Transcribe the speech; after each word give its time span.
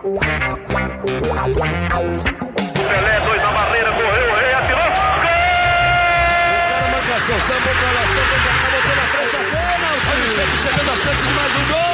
Pelé, 0.00 0.16
dois 3.20 3.42
na 3.42 3.50
barreira, 3.52 3.92
correu, 3.92 4.30
o 4.30 4.34
rei 4.34 4.54
atirou. 4.54 4.80
Gol! 4.80 5.34
O 6.56 6.68
cara 6.68 6.88
pra 7.74 7.90
lá, 7.92 8.06
sambou 8.06 8.38
pra 8.40 8.50
cá, 8.56 8.70
botou 8.70 8.96
na 8.96 9.02
frente 9.02 9.36
a 9.36 9.38
bola. 9.40 9.88
O 9.94 10.00
time 10.00 10.26
sempre 10.28 10.56
chegando 10.56 10.90
a 10.90 10.96
chance 10.96 11.22
de 11.22 11.32
mais 11.34 11.54
um. 11.54 11.64
Gol! 11.68 11.89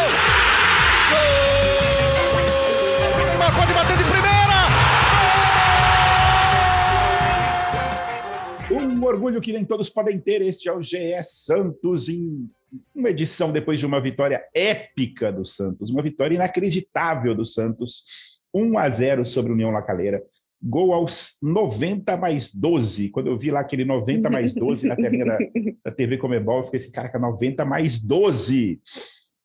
Orgulho 9.06 9.40
que 9.40 9.52
nem 9.52 9.64
todos 9.64 9.88
podem 9.88 10.18
ter. 10.18 10.42
Este 10.42 10.68
é 10.68 10.72
o 10.72 10.82
GE 10.82 11.22
Santos 11.22 12.08
em 12.08 12.48
uma 12.94 13.10
edição 13.10 13.52
depois 13.52 13.78
de 13.78 13.86
uma 13.86 14.00
vitória 14.00 14.44
épica 14.54 15.32
do 15.32 15.44
Santos, 15.44 15.90
uma 15.90 16.02
vitória 16.02 16.34
inacreditável 16.34 17.34
do 17.34 17.44
Santos, 17.44 18.42
1 18.52 18.78
a 18.78 18.88
0 18.88 19.24
sobre 19.24 19.52
a 19.52 19.54
União 19.54 19.70
Lacaleira. 19.70 20.22
Gol 20.62 20.92
aos 20.92 21.36
90 21.42 22.16
mais 22.16 22.54
12. 22.54 23.10
Quando 23.10 23.28
eu 23.28 23.38
vi 23.38 23.50
lá 23.50 23.60
aquele 23.60 23.84
90 23.84 24.30
mais 24.30 24.54
12 24.54 24.86
na 24.86 24.96
telinha 24.96 25.38
da, 25.84 25.90
TV 25.90 26.16
Comebol, 26.16 26.58
eu 26.58 26.62
fiquei 26.64 26.80
cara, 26.90 27.18
90 27.18 27.64
mais 27.64 28.02
12. 28.02 28.80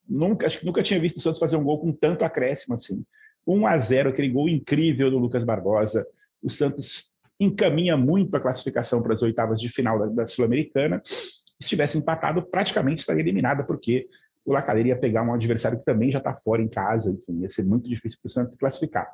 Nunca, 0.08 0.48
acho 0.48 0.59
que 0.59 0.66
nunca 0.66 0.81
tinha 0.81 1.00
visto 1.00 1.17
o 1.17 1.22
Santos 1.22 1.39
fazer 1.39 1.58
um 1.58 1.64
gol 1.64 1.80
com 1.80 1.91
tanto 1.91 2.23
acréscimo 2.23 2.73
assim. 2.73 3.03
1 3.45 3.67
a 3.67 3.78
0, 3.78 4.09
aquele 4.09 4.30
gol 4.30 4.48
incrível 4.48 5.12
do 5.12 5.17
Lucas 5.17 5.44
Barbosa. 5.44 6.08
O 6.41 6.50
Santos 6.50 7.11
encaminha 7.41 7.98
muito 7.98 8.36
a 8.36 8.40
classificação 8.40 9.02
para 9.02 9.13
as 9.13 9.22
oitavas 9.23 9.59
de 9.59 9.68
final 9.68 10.00
da, 10.00 10.05
da 10.05 10.26
Sul-Americana. 10.26 11.02
Se 11.04 11.67
tivesse 11.67 11.98
empatado, 11.98 12.44
praticamente 12.44 13.00
estaria 13.00 13.22
eliminada, 13.22 13.64
porque 13.64 14.08
o 14.45 14.54
Lacaleira 14.54 14.90
ia 14.90 14.95
pegar 14.95 15.23
um 15.23 15.34
adversário 15.34 15.80
que 15.80 15.86
também 15.86 16.12
já 16.12 16.20
está 16.20 16.34
fora 16.34 16.62
em 16.62 16.67
casa, 16.67 17.12
enfim, 17.12 17.41
ia 17.41 17.50
ser 17.50 17.64
muito 17.64 17.90
difícil 17.90 18.20
para 18.22 18.27
o 18.27 18.31
Santos 18.31 18.54
se 18.54 18.59
classificar. 18.59 19.08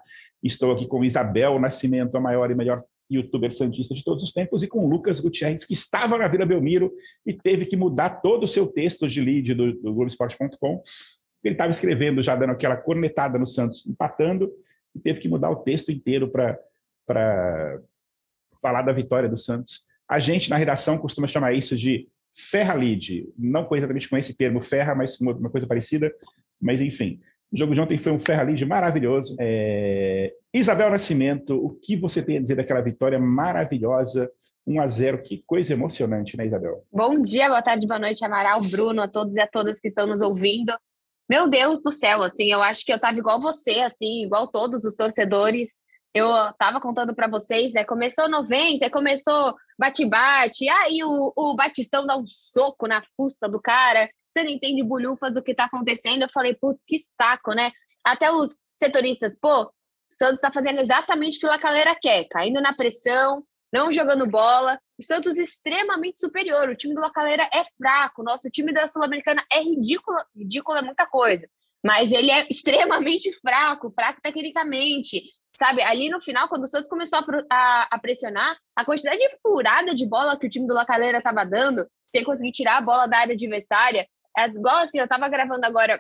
Estou 0.44 0.72
aqui 0.72 0.88
com 0.88 1.04
Isabel 1.04 1.60
Nascimento, 1.60 2.18
a 2.18 2.22
maior 2.22 2.52
e 2.52 2.56
melhor 2.56 2.84
youtuber 3.10 3.54
santista 3.54 3.96
de 3.96 4.04
todos 4.04 4.24
os 4.24 4.34
tempos, 4.34 4.64
e 4.64 4.68
com 4.68 4.88
Lucas 4.88 5.20
Gutierrez, 5.20 5.66
que 5.66 5.74
estava 5.74 6.18
na 6.18 6.28
Vila 6.28 6.46
Belmiro 6.46 6.92
e 7.26 7.34
teve 7.34 7.66
que 7.66 7.78
mudar 7.78 8.22
todo 8.22 8.44
o 8.44 8.48
seu 8.48 8.68
texto 8.68 9.08
de 9.08 9.22
lead 9.22 9.54
do, 9.54 9.74
do 9.74 9.94
Globoesporte.com. 9.94 10.82
Ele 11.44 11.54
estava 11.54 11.70
escrevendo, 11.70 12.22
já 12.22 12.36
dando 12.36 12.52
aquela 12.52 12.76
cornetada 12.76 13.40
no 13.40 13.48
Santos, 13.48 13.86
empatando, 13.88 14.52
e 14.94 15.00
teve 15.00 15.22
que 15.22 15.30
mudar 15.30 15.50
o 15.50 15.58
texto 15.58 15.92
inteiro 15.92 16.30
para 16.30 17.80
falar 18.62 18.82
da 18.82 18.92
vitória 18.92 19.30
do 19.30 19.38
Santos. 19.38 19.86
A 20.10 20.20
gente, 20.20 20.50
na 20.50 20.58
redação, 20.58 20.98
costuma 20.98 21.28
chamar 21.28 21.54
isso 21.54 21.76
de 21.76 22.08
ferra 22.34 22.74
lead, 22.74 23.28
não 23.38 23.68
exatamente 23.72 24.08
com 24.08 24.18
esse 24.18 24.36
termo 24.36 24.62
ferra, 24.62 24.94
mas 24.94 25.20
uma 25.20 25.50
coisa 25.50 25.66
parecida, 25.66 26.14
mas 26.62 26.82
enfim. 26.82 27.20
O 27.52 27.58
jogo 27.58 27.74
de 27.74 27.82
ontem 27.82 27.98
foi 27.98 28.12
um 28.12 28.20
ferra 28.20 28.44
lead 28.44 28.64
maravilhoso. 28.66 29.36
É... 29.40 30.34
Isabel 30.54 30.90
Nascimento, 30.90 31.56
o 31.56 31.72
que 31.72 31.96
você 31.96 32.22
tem 32.22 32.38
a 32.38 32.42
dizer 32.42 32.56
daquela 32.56 32.82
vitória 32.82 33.18
maravilhosa? 33.18 34.30
1 34.68 34.82
a 34.82 34.88
0 34.88 35.24
que 35.24 35.44
coisa 35.48 35.72
emocionante, 35.74 36.36
né, 36.36 36.46
Isabel? 36.46 36.84
Bom 36.92 37.22
dia, 37.22 37.48
boa 37.48 37.62
tarde, 37.62 37.88
boa 37.88 38.00
noite, 38.00 38.24
Amaral, 38.26 38.60
Bruno, 38.70 39.02
a 39.02 39.08
todos 39.08 39.34
e 39.36 39.40
a 39.40 39.48
todas 39.48 39.80
que 39.80 39.88
estão 39.88 40.06
nos 40.06 40.22
ouvindo. 40.22 40.74
Meu 41.30 41.50
Deus 41.50 41.82
do 41.82 41.92
céu, 41.92 42.22
assim, 42.22 42.52
eu 42.52 42.62
acho 42.62 42.86
que 42.86 42.92
eu 42.92 43.00
tava 43.00 43.18
igual 43.18 43.42
você, 43.42 43.80
assim, 43.80 44.24
igual 44.24 44.48
todos 44.48 44.84
os 44.84 44.94
torcedores. 44.94 45.80
Eu 46.14 46.28
tava 46.58 46.80
contando 46.80 47.14
para 47.14 47.28
vocês, 47.28 47.74
né? 47.74 47.84
Começou 47.84 48.30
90, 48.30 48.90
começou 48.90 49.56
bate-bate, 49.78 50.68
aí 50.70 51.04
o, 51.04 51.34
o 51.36 51.56
Batistão 51.56 52.06
dá 52.06 52.18
um 52.18 52.26
soco 52.26 52.88
na 52.88 53.02
fuça 53.16 53.48
do 53.48 53.62
cara, 53.62 54.10
você 54.30 54.44
não 54.44 54.52
entende 54.52 54.84
bolhufas 54.84 55.34
do 55.34 55.44
que 55.44 55.54
tá 55.54 55.66
acontecendo. 55.66 56.24
Eu 56.24 56.30
falei, 56.30 56.56
putz, 56.56 56.84
que 56.86 56.98
saco, 57.00 57.54
né? 57.54 57.72
Até 58.04 58.32
os 58.32 58.52
setoristas, 58.82 59.38
pô, 59.40 59.64
o 59.64 59.72
Santos 60.10 60.40
tá 60.40 60.52
fazendo 60.52 60.80
exatamente 60.80 61.38
o 61.38 61.40
que 61.40 61.46
o 61.46 61.50
Lacaleira 61.50 61.96
quer, 62.00 62.26
caindo 62.30 62.62
na 62.62 62.74
pressão, 62.74 63.44
não 63.72 63.92
jogando 63.92 64.26
bola. 64.28 64.80
O 64.98 65.04
Santos 65.04 65.38
extremamente 65.38 66.20
superior. 66.20 66.70
O 66.70 66.76
time 66.76 66.96
do 66.96 67.02
Lacaleira 67.02 67.50
é 67.54 67.64
fraco. 67.78 68.24
Nosso 68.24 68.50
time 68.50 68.74
da 68.74 68.88
Sul-Americana 68.88 69.44
é 69.52 69.60
ridículo. 69.60 70.18
Ridículo 70.36 70.78
é 70.78 70.82
muita 70.82 71.06
coisa. 71.06 71.48
Mas 71.84 72.12
ele 72.12 72.32
é 72.32 72.48
extremamente 72.50 73.32
fraco, 73.40 73.92
fraco 73.92 74.22
tecnicamente. 74.22 75.22
Sabe, 75.58 75.82
ali 75.82 76.08
no 76.08 76.22
final, 76.22 76.48
quando 76.48 76.66
o 76.66 76.68
Santos 76.68 76.88
começou 76.88 77.18
a, 77.18 77.26
a, 77.52 77.88
a 77.94 78.00
pressionar, 78.00 78.56
a 78.76 78.86
quantidade 78.86 79.18
de 79.18 79.28
furada 79.42 79.96
de 79.96 80.08
bola 80.08 80.38
que 80.38 80.46
o 80.46 80.50
time 80.50 80.68
do 80.68 80.74
Lacaleira 80.76 81.18
estava 81.18 81.44
dando, 81.44 81.88
sem 82.06 82.24
conseguir 82.24 82.52
tirar 82.52 82.78
a 82.78 82.82
bola 82.82 83.08
da 83.08 83.18
área 83.18 83.34
adversária, 83.34 84.08
é 84.38 84.46
igual 84.46 84.76
assim, 84.76 85.00
eu 85.00 85.06
estava 85.06 85.28
gravando 85.28 85.66
agora 85.66 86.00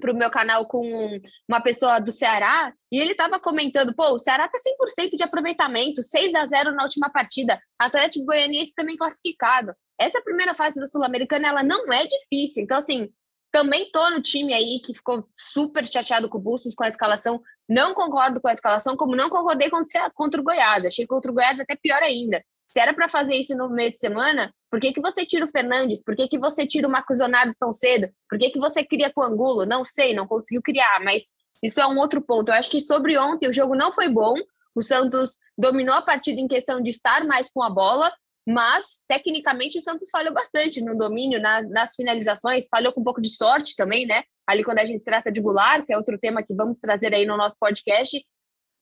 para 0.00 0.12
o 0.12 0.16
meu 0.16 0.30
canal 0.30 0.68
com 0.68 1.18
uma 1.48 1.60
pessoa 1.60 1.98
do 1.98 2.12
Ceará 2.12 2.72
e 2.92 3.00
ele 3.00 3.10
estava 3.10 3.40
comentando, 3.40 3.92
pô, 3.92 4.12
o 4.12 4.20
Ceará 4.20 4.46
tá 4.46 4.56
100% 4.56 5.16
de 5.16 5.24
aproveitamento, 5.24 6.00
6 6.00 6.32
a 6.36 6.46
0 6.46 6.72
na 6.72 6.84
última 6.84 7.10
partida, 7.10 7.60
Atlético 7.76 8.26
Goianiense 8.26 8.72
também 8.72 8.96
classificado. 8.96 9.74
Essa 9.98 10.22
primeira 10.22 10.54
fase 10.54 10.76
da 10.76 10.86
Sul-Americana, 10.86 11.48
ela 11.48 11.62
não 11.64 11.92
é 11.92 12.06
difícil. 12.06 12.62
Então, 12.62 12.78
assim, 12.78 13.08
também 13.56 13.90
tô 13.90 14.10
no 14.10 14.20
time 14.20 14.52
aí 14.52 14.78
que 14.84 14.92
ficou 14.92 15.26
super 15.32 15.86
chateado 15.90 16.28
com 16.28 16.36
o 16.36 16.40
Bustos 16.42 16.74
com 16.74 16.84
a 16.84 16.88
escalação. 16.88 17.40
Não 17.66 17.94
concordo 17.94 18.38
com 18.38 18.48
a 18.48 18.52
escalação, 18.52 18.94
como 18.94 19.16
não 19.16 19.30
concordei 19.30 19.70
contra 20.14 20.38
o 20.38 20.44
Goiás. 20.44 20.84
Achei 20.84 21.06
contra 21.06 21.30
o 21.30 21.34
Goiás 21.34 21.58
até 21.58 21.74
pior 21.74 22.02
ainda. 22.02 22.44
Se 22.68 22.78
era 22.78 22.92
para 22.92 23.08
fazer 23.08 23.34
isso 23.34 23.56
no 23.56 23.70
meio 23.70 23.90
de 23.90 23.98
semana, 23.98 24.52
por 24.70 24.78
que, 24.78 24.92
que 24.92 25.00
você 25.00 25.24
tira 25.24 25.46
o 25.46 25.48
Fernandes? 25.48 26.04
Por 26.04 26.14
que, 26.14 26.28
que 26.28 26.38
você 26.38 26.66
tira 26.66 26.86
o 26.86 26.90
Marcos 26.90 27.18
Leonardo 27.18 27.54
tão 27.58 27.72
cedo? 27.72 28.10
Por 28.28 28.38
que, 28.38 28.50
que 28.50 28.58
você 28.58 28.84
cria 28.84 29.10
com 29.10 29.22
o 29.22 29.24
Angulo? 29.24 29.64
Não 29.64 29.86
sei, 29.86 30.12
não 30.12 30.26
conseguiu 30.26 30.60
criar, 30.60 31.00
mas 31.02 31.32
isso 31.62 31.80
é 31.80 31.86
um 31.86 31.98
outro 31.98 32.20
ponto. 32.20 32.50
Eu 32.50 32.56
acho 32.56 32.70
que 32.70 32.78
sobre 32.78 33.16
ontem 33.16 33.48
o 33.48 33.54
jogo 33.54 33.74
não 33.74 33.90
foi 33.90 34.10
bom. 34.10 34.34
O 34.74 34.82
Santos 34.82 35.38
dominou 35.56 35.94
a 35.94 36.02
partida 36.02 36.38
em 36.38 36.46
questão 36.46 36.78
de 36.82 36.90
estar 36.90 37.24
mais 37.24 37.50
com 37.50 37.62
a 37.62 37.70
bola, 37.70 38.12
mas 38.46 39.04
tecnicamente 39.08 39.78
o 39.78 39.80
Santos 39.80 40.08
falhou 40.08 40.32
bastante 40.32 40.80
no 40.80 40.96
domínio, 40.96 41.40
na, 41.40 41.62
nas 41.62 41.94
finalizações, 41.96 42.68
falhou 42.70 42.92
com 42.92 43.00
um 43.00 43.04
pouco 43.04 43.20
de 43.20 43.28
sorte 43.28 43.74
também, 43.74 44.06
né? 44.06 44.22
Ali 44.46 44.62
quando 44.62 44.78
a 44.78 44.84
gente 44.84 45.00
se 45.00 45.06
trata 45.06 45.32
de 45.32 45.40
Goulart, 45.40 45.84
que 45.84 45.92
é 45.92 45.96
outro 45.96 46.16
tema 46.18 46.42
que 46.42 46.54
vamos 46.54 46.78
trazer 46.78 47.12
aí 47.12 47.26
no 47.26 47.36
nosso 47.36 47.56
podcast, 47.58 48.24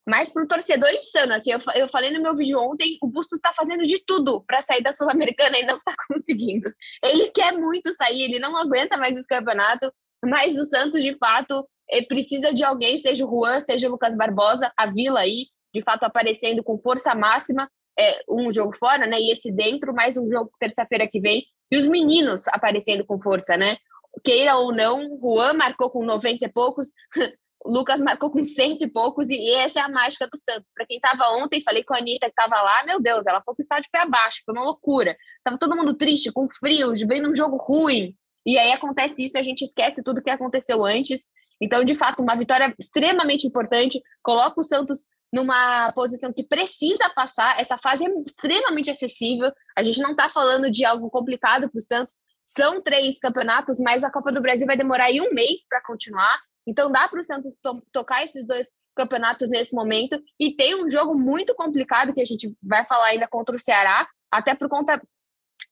mas 0.07 0.31
para 0.31 0.45
o 0.45 0.47
torcedor 0.47 0.91
insano, 0.91 1.33
assim, 1.33 1.51
eu, 1.51 1.59
eu 1.75 1.89
falei 1.89 2.11
no 2.11 2.23
meu 2.23 2.37
vídeo 2.37 2.61
ontem, 2.61 2.99
o 3.03 3.07
Bustos 3.07 3.39
está 3.39 3.55
fazendo 3.55 3.85
de 3.85 3.99
tudo 4.07 4.45
para 4.47 4.61
sair 4.61 4.83
da 4.83 4.93
Sul-Americana 4.93 5.59
e 5.59 5.65
não 5.65 5.79
está 5.79 5.95
conseguindo. 6.09 6.71
Ele 7.03 7.31
quer 7.31 7.53
muito 7.53 7.93
sair, 7.95 8.23
ele 8.23 8.39
não 8.39 8.55
aguenta 8.57 8.99
mais 8.99 9.17
esse 9.17 9.27
campeonato, 9.27 9.91
mas 10.23 10.59
o 10.59 10.65
Santos, 10.65 11.03
de 11.03 11.17
fato, 11.17 11.67
precisa 12.07 12.53
de 12.53 12.63
alguém, 12.63 12.99
seja 12.99 13.25
o 13.25 13.31
Juan, 13.31 13.61
seja 13.61 13.89
o 13.89 13.91
Lucas 13.91 14.15
Barbosa, 14.15 14.71
a 14.77 14.87
Vila 14.87 15.21
aí, 15.21 15.47
de 15.75 15.83
fato, 15.83 16.05
aparecendo 16.05 16.63
com 16.63 16.77
força 16.77 17.15
máxima, 17.15 17.69
é, 17.99 18.23
um 18.29 18.53
jogo 18.53 18.77
fora, 18.77 19.07
né, 19.07 19.19
e 19.21 19.33
esse 19.33 19.53
dentro, 19.53 19.95
mais 19.95 20.17
um 20.17 20.29
jogo 20.29 20.51
terça-feira 20.59 21.09
que 21.09 21.21
vem, 21.21 21.45
e 21.71 21.77
os 21.77 21.87
meninos 21.87 22.47
aparecendo 22.49 23.05
com 23.05 23.21
força, 23.21 23.57
né? 23.57 23.77
Queira 24.23 24.57
ou 24.57 24.73
não, 24.73 25.19
Juan 25.21 25.55
marcou 25.55 25.91
com 25.91 26.05
90 26.05 26.45
e 26.45 26.49
poucos, 26.49 26.89
Lucas 27.67 27.99
marcou 28.01 28.31
com 28.31 28.43
cento 28.43 28.83
e 28.83 28.89
poucos, 28.89 29.31
e 29.31 29.51
essa 29.55 29.81
é 29.81 29.83
a 29.83 29.89
mágica 29.89 30.29
do 30.31 30.37
Santos. 30.37 30.71
Para 30.75 30.87
quem 30.87 30.97
estava 30.97 31.31
ontem, 31.37 31.63
falei 31.63 31.83
com 31.83 31.95
a 31.95 31.99
Anitta 31.99 32.27
que 32.27 32.33
estava 32.39 32.61
lá, 32.61 32.85
meu 32.85 33.01
Deus, 33.01 33.27
ela 33.27 33.43
foi 33.43 33.55
para 33.55 33.79
o 33.79 33.83
de 33.83 33.89
pé 33.91 34.01
abaixo, 34.01 34.43
foi 34.45 34.55
uma 34.55 34.65
loucura. 34.65 35.17
Tava 35.43 35.59
todo 35.59 35.75
mundo 35.75 35.95
triste, 35.95 36.31
com 36.31 36.47
frio, 36.49 36.93
vendo 37.09 37.31
um 37.31 37.35
jogo 37.35 37.57
ruim. 37.57 38.15
E 38.45 38.59
aí 38.59 38.71
acontece 38.73 39.25
isso 39.25 39.39
a 39.39 39.43
gente 39.43 39.63
esquece 39.63 40.03
tudo 40.03 40.23
que 40.23 40.29
aconteceu 40.29 40.85
antes. 40.85 41.23
Então, 41.59 41.83
de 41.85 41.95
fato, 41.95 42.23
uma 42.23 42.37
vitória 42.37 42.75
extremamente 42.79 43.47
importante, 43.47 44.03
coloca 44.23 44.61
o 44.61 44.65
Santos 44.65 45.09
numa 45.35 45.91
posição 45.93 46.33
que 46.33 46.45
precisa 46.45 47.11
passar. 47.11 47.59
Essa 47.59 47.77
fase 47.77 48.07
é 48.07 48.09
extremamente 48.25 48.89
acessível. 48.89 49.51
A 49.77 49.83
gente 49.83 50.01
não 50.01 50.13
está 50.13 50.29
falando 50.29 50.71
de 50.71 50.85
algo 50.85 51.11
complicado 51.11 51.69
para 51.69 51.79
o 51.79 51.81
Santos. 51.81 52.23
São 52.45 52.81
três 52.81 53.19
campeonatos, 53.19 53.81
mas 53.81 54.05
a 54.05 54.11
Copa 54.13 54.31
do 54.31 54.41
Brasil 54.41 54.65
vai 54.65 54.77
demorar 54.77 55.07
aí 55.07 55.21
um 55.21 55.35
mês 55.35 55.67
para 55.69 55.83
continuar. 55.83 56.39
Então 56.65 56.91
dá 56.91 57.09
para 57.09 57.19
o 57.19 57.25
Santos 57.25 57.57
to 57.61 57.83
tocar 57.93 58.23
esses 58.23 58.47
dois 58.47 58.69
campeonatos 58.95 59.51
nesse 59.51 59.75
momento. 59.75 60.23
E 60.39 60.55
tem 60.55 60.81
um 60.81 60.89
jogo 60.89 61.19
muito 61.19 61.53
complicado 61.57 62.15
que 62.15 62.21
a 62.21 62.25
gente 62.25 62.55
vai 62.63 62.87
falar 62.87 63.07
ainda 63.07 63.27
contra 63.27 63.57
o 63.57 63.59
Ceará, 63.59 64.07
até 64.31 64.55
por 64.55 64.69
conta 64.69 65.03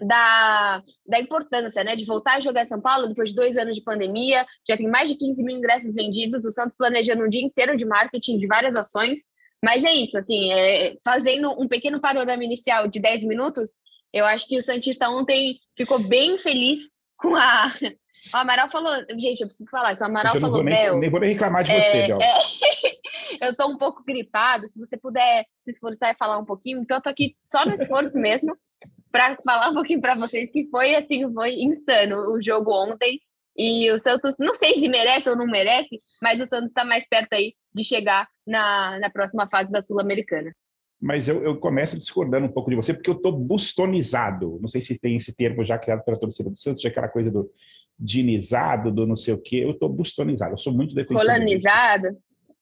da, 0.01 0.83
da 1.07 1.21
importância 1.21 1.85
né, 1.85 1.95
de 1.95 2.05
voltar 2.05 2.39
a 2.39 2.41
jogar 2.41 2.65
São 2.65 2.81
Paulo 2.81 3.07
depois 3.07 3.31
de 3.31 3.37
dois 3.37 3.57
anos 3.57 3.77
de 3.77 3.83
pandemia. 3.85 4.45
Já 4.69 4.77
tem 4.77 4.89
mais 4.89 5.09
de 5.09 5.15
15 5.15 5.45
mil 5.45 5.57
ingressos 5.57 5.95
vendidos. 5.95 6.45
O 6.45 6.51
Santos 6.51 6.77
planejando 6.77 7.25
um 7.25 7.29
dia 7.29 7.45
inteiro 7.45 7.77
de 7.77 7.87
marketing, 7.87 8.39
de 8.39 8.49
várias 8.49 8.77
ações. 8.77 9.21
Mas 9.65 9.85
é 9.85 9.93
isso, 9.93 10.19
assim, 10.19 10.51
é, 10.53 10.97
fazendo 11.05 11.53
um 11.53 11.69
pequeno 11.69 12.01
panorama 12.01 12.43
inicial 12.43 12.89
de 12.89 13.01
10 13.01 13.25
minutos, 13.25 13.71
eu 14.13 14.27
acho 14.27 14.47
que 14.47 14.59
o 14.59 14.63
Santista 14.63 15.09
ontem 15.09 15.59
ficou 15.77 15.99
bem 16.09 16.37
feliz 16.39 16.81
com 17.17 17.35
a. 17.37 17.73
O 18.35 18.37
Amaral 18.37 18.69
falou. 18.69 18.93
Gente, 19.19 19.41
eu 19.41 19.47
preciso 19.47 19.71
falar 19.71 19.97
que 19.97 20.03
o 20.03 20.07
Amaral 20.07 20.35
falou. 20.35 20.57
Vou 20.57 20.63
nem, 20.63 21.01
nem 21.01 21.11
vou 21.11 21.19
nem 21.19 21.31
reclamar 21.31 21.65
de 21.65 21.73
você, 21.73 22.07
Bel. 22.07 22.19
É, 23.41 23.49
eu 23.49 23.57
tô 23.57 23.67
um 23.67 23.79
pouco 23.79 24.05
gripada. 24.05 24.69
Se 24.69 24.79
você 24.79 24.99
puder 24.99 25.47
se 25.59 25.71
esforçar 25.71 26.13
e 26.13 26.19
falar 26.19 26.39
um 26.39 26.45
pouquinho, 26.45 26.81
então 26.81 26.99
eu 26.99 27.03
tô 27.03 27.09
aqui 27.09 27.35
só 27.43 27.65
no 27.65 27.73
esforço 27.73 28.19
mesmo 28.19 28.55
para 29.11 29.37
falar 29.45 29.71
um 29.71 29.75
pouquinho 29.75 30.01
para 30.01 30.15
vocês 30.15 30.51
que 30.51 30.69
foi 30.69 30.95
assim, 30.95 31.33
foi 31.33 31.55
insano 31.55 32.33
o 32.33 32.43
jogo 32.43 32.71
ontem. 32.71 33.19
E 33.57 33.91
o 33.91 33.99
Santos, 33.99 34.35
não 34.39 34.55
sei 34.55 34.77
se 34.77 34.89
merece 34.89 35.31
ou 35.31 35.37
não 35.37 35.47
merece, 35.47 35.97
mas 36.23 36.41
o 36.41 36.47
Santos 36.47 36.69
está 36.69 36.85
mais 36.85 37.09
perto 37.09 37.33
aí 37.33 37.55
de 37.75 37.85
chegar 37.85 38.29
na, 38.47 38.99
na 38.99 39.11
próxima 39.11 39.49
fase 39.49 39.71
da 39.71 39.81
Sul-Americana. 39.81 40.53
Mas 41.01 41.27
eu, 41.27 41.43
eu, 41.43 41.57
começo 41.57 41.99
discordando 41.99 42.47
um 42.47 42.53
pouco 42.53 42.71
de 42.71 42.77
você, 42.77 42.95
porque 42.95 43.11
eu 43.11 43.17
estou 43.17 43.33
bustonizado. 43.33 44.61
Não 44.63 44.69
sei 44.69 44.81
se 44.81 44.97
tem 45.01 45.17
esse 45.17 45.35
termo 45.35 45.65
já 45.65 45.77
criado 45.77 46.05
pela 46.05 46.17
torcida 46.17 46.49
do 46.49 46.57
Santos, 46.57 46.85
aquela 46.87 47.09
coisa 47.09 47.29
do 47.29 47.51
dinizado, 47.99 48.93
do 48.93 49.05
não 49.05 49.17
sei 49.17 49.35
o 49.35 49.39
quê. 49.39 49.65
Eu 49.65 49.73
estou 49.73 49.89
bustonizado. 49.89 50.53
Eu 50.53 50.59
sou 50.59 50.73
muito 50.73 50.95
defensor. 50.95 51.27
Colanizado? 51.27 52.17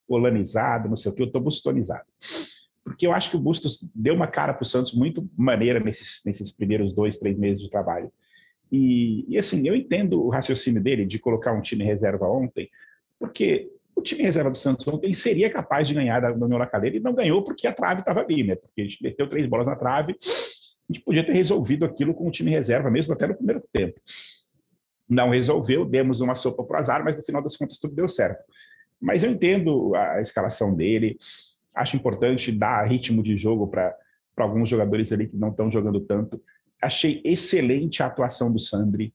Colanizado, 0.09 0.89
não 0.89 0.97
sei 0.97 1.13
o 1.13 1.15
quê. 1.15 1.23
Eu 1.23 1.27
estou 1.27 1.43
bustonizado. 1.43 2.07
Porque 2.83 3.07
eu 3.07 3.13
acho 3.13 3.29
que 3.29 3.37
o 3.37 3.41
Bustos 3.41 3.87
deu 3.95 4.15
uma 4.15 4.27
cara 4.27 4.55
para 4.55 4.63
o 4.63 4.67
Santos 4.67 4.95
muito 4.95 5.29
maneira 5.37 5.79
nesses, 5.79 6.23
nesses 6.25 6.51
primeiros 6.51 6.95
dois, 6.95 7.19
três 7.19 7.37
meses 7.37 7.63
de 7.63 7.69
trabalho. 7.69 8.11
E, 8.73 9.27
e, 9.29 9.37
assim, 9.37 9.69
eu 9.69 9.77
entendo 9.77 10.25
o 10.25 10.31
raciocínio 10.31 10.83
dele 10.83 11.05
de 11.05 11.19
colocar 11.19 11.53
um 11.53 11.61
time 11.61 11.85
reserva 11.85 12.27
ontem, 12.27 12.71
porque 13.19 13.71
o 13.95 14.03
time 14.03 14.23
reserva 14.23 14.51
do 14.51 14.59
Santos 14.59 14.87
ontem 14.89 15.13
seria 15.13 15.51
capaz 15.51 15.87
de 15.87 15.95
ganhar 15.95 16.21
da 16.21 16.33
União 16.33 16.59
La 16.59 16.71
e 16.85 17.01
não 17.01 17.15
ganhou 17.15 17.43
porque 17.43 17.67
a 17.67 17.73
trave 17.73 18.01
estava 18.01 18.21
ali, 18.21 18.43
né? 18.43 18.57
Porque 18.57 18.81
a 18.81 18.85
gente 18.85 19.03
meteu 19.03 19.29
três 19.29 19.47
bolas 19.47 19.67
na 19.67 19.77
trave, 19.77 20.17
a 20.91 20.93
gente 20.93 21.05
podia 21.05 21.25
ter 21.25 21.33
resolvido 21.33 21.85
aquilo 21.85 22.15
com 22.15 22.27
o 22.27 22.31
time 22.31 22.51
reserva, 22.51 22.91
mesmo 22.91 23.13
até 23.13 23.27
no 23.27 23.35
primeiro 23.35 23.63
tempo. 23.73 24.01
Não 25.09 25.31
resolveu, 25.31 25.85
demos 25.85 26.21
uma 26.21 26.35
sopa 26.35 26.63
o 26.63 26.77
azar, 26.77 27.05
mas 27.05 27.17
no 27.17 27.23
final 27.23 27.43
das 27.43 27.57
contas 27.57 27.79
tudo 27.79 27.95
deu 27.95 28.09
certo. 28.09 28.43
Mas 29.01 29.25
eu 29.25 29.31
entendo 29.31 29.95
a 29.95 30.21
escalação 30.21 30.75
dele, 30.75 31.17
acho 31.75 31.97
importante 31.97 32.53
dar 32.53 32.87
ritmo 32.87 33.23
de 33.23 33.37
jogo 33.37 33.67
para 33.67 33.97
alguns 34.37 34.69
jogadores 34.69 35.11
ali 35.13 35.27
que 35.27 35.37
não 35.37 35.49
estão 35.49 35.71
jogando 35.71 36.01
tanto. 36.01 36.41
Achei 36.81 37.21
excelente 37.25 38.03
a 38.03 38.07
atuação 38.07 38.53
do 38.53 38.61
Sandri. 38.61 39.13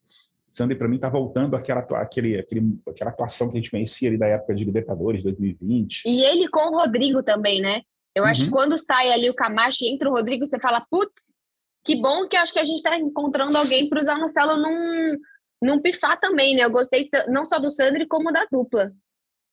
Sandri, 0.56 0.78
para 0.78 0.88
mim, 0.88 0.96
está 0.96 1.10
voltando 1.10 1.54
àquela, 1.54 1.81
àquele, 1.81 2.40
àquele, 2.40 2.80
àquela 2.88 3.10
atuação 3.10 3.50
que 3.52 3.57
a 3.57 3.60
gente 3.60 3.72
conhecia 3.72 4.07
ali 4.07 4.18
da 4.18 4.28
época 4.28 4.56
de 4.56 4.63
Libertadores, 4.63 5.22
2020. 5.22 6.04
E 6.06 6.24
ele 6.24 6.48
com 6.48 6.69
o 6.69 6.80
Rodrigo 6.80 7.22
também, 7.22 7.60
né? 7.60 7.81
Eu 8.16 8.24
acho 8.24 8.44
uhum. 8.44 8.48
que 8.48 8.54
quando 8.54 8.78
sai 8.78 9.12
ali 9.12 9.30
o 9.30 9.34
Camacho 9.34 9.84
e 9.84 9.94
entra 9.94 10.10
o 10.10 10.13
Rodrigo, 10.13 10.46
você 10.46 10.57
fala, 10.57 10.86
putz, 10.90 11.12
que 11.84 12.02
bom 12.02 12.25
que 12.30 12.38
acho 12.38 12.54
que 12.54 12.60
a 12.60 12.63
gente 12.63 12.78
está 12.78 12.98
encontrando 12.98 13.57
alguém 13.57 13.90
para 13.90 14.02
o 14.02 14.19
Marcelo 14.19 14.56
não, 14.56 15.18
não 15.62 15.81
pifar 15.81 16.18
também, 16.22 16.56
né? 16.56 16.63
Eu 16.63 16.72
gostei 16.72 17.10
não 17.28 17.44
só 17.44 17.60
do 17.60 17.69
Sandri, 17.69 18.08
como 18.08 18.31
da 18.31 18.48
dupla. 18.50 18.94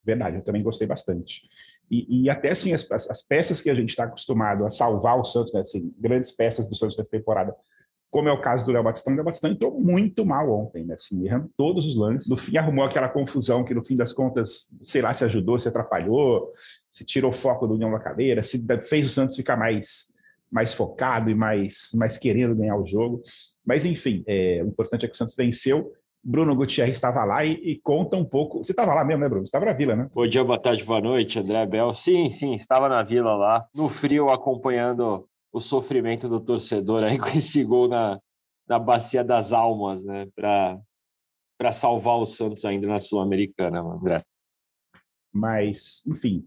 Verdade, 0.04 0.36
eu 0.36 0.44
também 0.44 0.62
gostei 0.62 0.86
bastante. 0.86 1.42
E, 1.90 2.22
e 2.22 2.30
até 2.30 2.52
assim, 2.52 2.72
as, 2.72 2.88
as, 2.92 3.22
peças 3.22 3.60
que 3.60 3.68
a 3.68 3.74
gente 3.74 3.90
está 3.90 4.04
acostumado 4.04 4.64
a 4.64 4.68
salvar 4.68 5.18
o 5.18 5.24
Santos, 5.24 5.52
né, 5.52 5.60
assim, 5.60 5.92
grandes 5.98 6.30
peças 6.30 6.68
do 6.68 6.76
Santos 6.76 6.96
nessa 6.96 7.10
temporada, 7.10 7.52
como 8.12 8.28
é 8.28 8.32
o 8.32 8.42
caso 8.42 8.66
do 8.66 8.72
Léo 8.72 8.82
Batistão, 8.82 9.14
o 9.14 9.16
Léo 9.16 9.24
Batistão 9.24 9.50
entrou 9.50 9.80
muito 9.80 10.24
mal 10.24 10.52
ontem, 10.52 10.84
né? 10.84 10.94
Assim, 10.94 11.24
errando 11.24 11.50
todos 11.56 11.86
os 11.86 11.96
lances. 11.96 12.28
No 12.28 12.36
fim, 12.36 12.58
arrumou 12.58 12.84
aquela 12.84 13.08
confusão 13.08 13.64
que, 13.64 13.72
no 13.72 13.82
fim 13.82 13.96
das 13.96 14.12
contas, 14.12 14.70
sei 14.82 15.00
lá, 15.00 15.14
se 15.14 15.24
ajudou, 15.24 15.58
se 15.58 15.66
atrapalhou, 15.66 16.52
se 16.90 17.06
tirou 17.06 17.32
foco 17.32 17.66
do 17.66 17.72
União 17.72 17.90
da 17.90 17.98
Cadeira, 17.98 18.42
se 18.42 18.66
fez 18.82 19.06
o 19.06 19.08
Santos 19.08 19.34
ficar 19.34 19.56
mais, 19.56 20.12
mais 20.50 20.74
focado 20.74 21.30
e 21.30 21.34
mais, 21.34 21.88
mais 21.94 22.18
querendo 22.18 22.54
ganhar 22.54 22.76
o 22.76 22.86
jogo. 22.86 23.22
Mas, 23.64 23.86
enfim, 23.86 24.22
é, 24.26 24.62
o 24.62 24.68
importante 24.68 25.06
é 25.06 25.08
que 25.08 25.14
o 25.14 25.18
Santos 25.18 25.34
venceu. 25.34 25.90
Bruno 26.22 26.54
Gutierrez 26.54 26.98
estava 26.98 27.24
lá 27.24 27.42
e, 27.46 27.54
e, 27.54 27.80
conta 27.80 28.18
um 28.18 28.26
pouco. 28.26 28.62
Você 28.62 28.72
estava 28.72 28.92
lá 28.92 29.06
mesmo, 29.06 29.22
né, 29.22 29.28
Bruno? 29.28 29.46
Você 29.46 29.48
estava 29.48 29.64
na 29.64 29.72
vila, 29.72 29.96
né? 29.96 30.10
Bom 30.14 30.26
dia, 30.26 30.44
boa 30.44 30.60
tarde, 30.60 30.84
boa 30.84 31.00
noite, 31.00 31.38
André 31.38 31.64
Bel. 31.64 31.94
Sim, 31.94 32.28
sim, 32.28 32.52
estava 32.52 32.90
na 32.90 33.02
vila 33.02 33.34
lá, 33.34 33.66
no 33.74 33.88
frio, 33.88 34.28
acompanhando 34.28 35.26
o 35.52 35.60
sofrimento 35.60 36.28
do 36.28 36.40
torcedor 36.40 37.04
aí 37.04 37.18
com 37.18 37.28
esse 37.28 37.62
gol 37.62 37.88
na, 37.88 38.18
na 38.66 38.78
Bacia 38.78 39.22
das 39.22 39.52
Almas, 39.52 40.02
né? 40.02 40.26
Para 40.34 41.72
salvar 41.72 42.18
o 42.18 42.24
Santos 42.24 42.64
ainda 42.64 42.86
na 42.86 42.98
Sul-Americana, 42.98 43.80
André. 43.80 44.22
Mas, 45.32 46.06
enfim, 46.06 46.46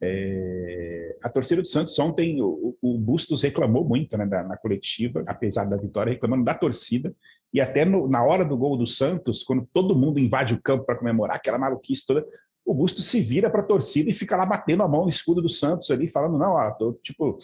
é... 0.00 1.16
a 1.22 1.28
torcida 1.28 1.62
do 1.62 1.68
Santos 1.68 1.98
ontem, 1.98 2.42
o, 2.42 2.76
o 2.80 2.98
Bustos 2.98 3.42
reclamou 3.42 3.84
muito 3.84 4.16
né, 4.16 4.26
da, 4.26 4.42
na 4.42 4.56
coletiva, 4.56 5.22
apesar 5.26 5.64
da 5.64 5.76
vitória, 5.76 6.12
reclamando 6.12 6.44
da 6.44 6.54
torcida. 6.54 7.14
E 7.52 7.60
até 7.60 7.84
no, 7.84 8.08
na 8.08 8.24
hora 8.24 8.44
do 8.44 8.56
gol 8.56 8.76
do 8.76 8.86
Santos, 8.86 9.42
quando 9.42 9.68
todo 9.72 9.96
mundo 9.96 10.18
invade 10.18 10.54
o 10.54 10.62
campo 10.62 10.84
para 10.84 10.96
comemorar 10.96 11.36
aquela 11.36 11.58
maluquice 11.58 12.06
toda, 12.06 12.26
o 12.64 12.74
Bustos 12.74 13.06
se 13.06 13.20
vira 13.20 13.48
para 13.48 13.62
a 13.62 13.66
torcida 13.66 14.10
e 14.10 14.12
fica 14.12 14.36
lá 14.36 14.44
batendo 14.44 14.82
a 14.82 14.88
mão 14.88 15.04
no 15.04 15.08
escudo 15.08 15.40
do 15.40 15.48
Santos 15.48 15.90
ali, 15.90 16.08
falando: 16.08 16.36
não, 16.36 16.52
ó, 16.52 16.70
tô, 16.72 16.92
tipo, 17.02 17.38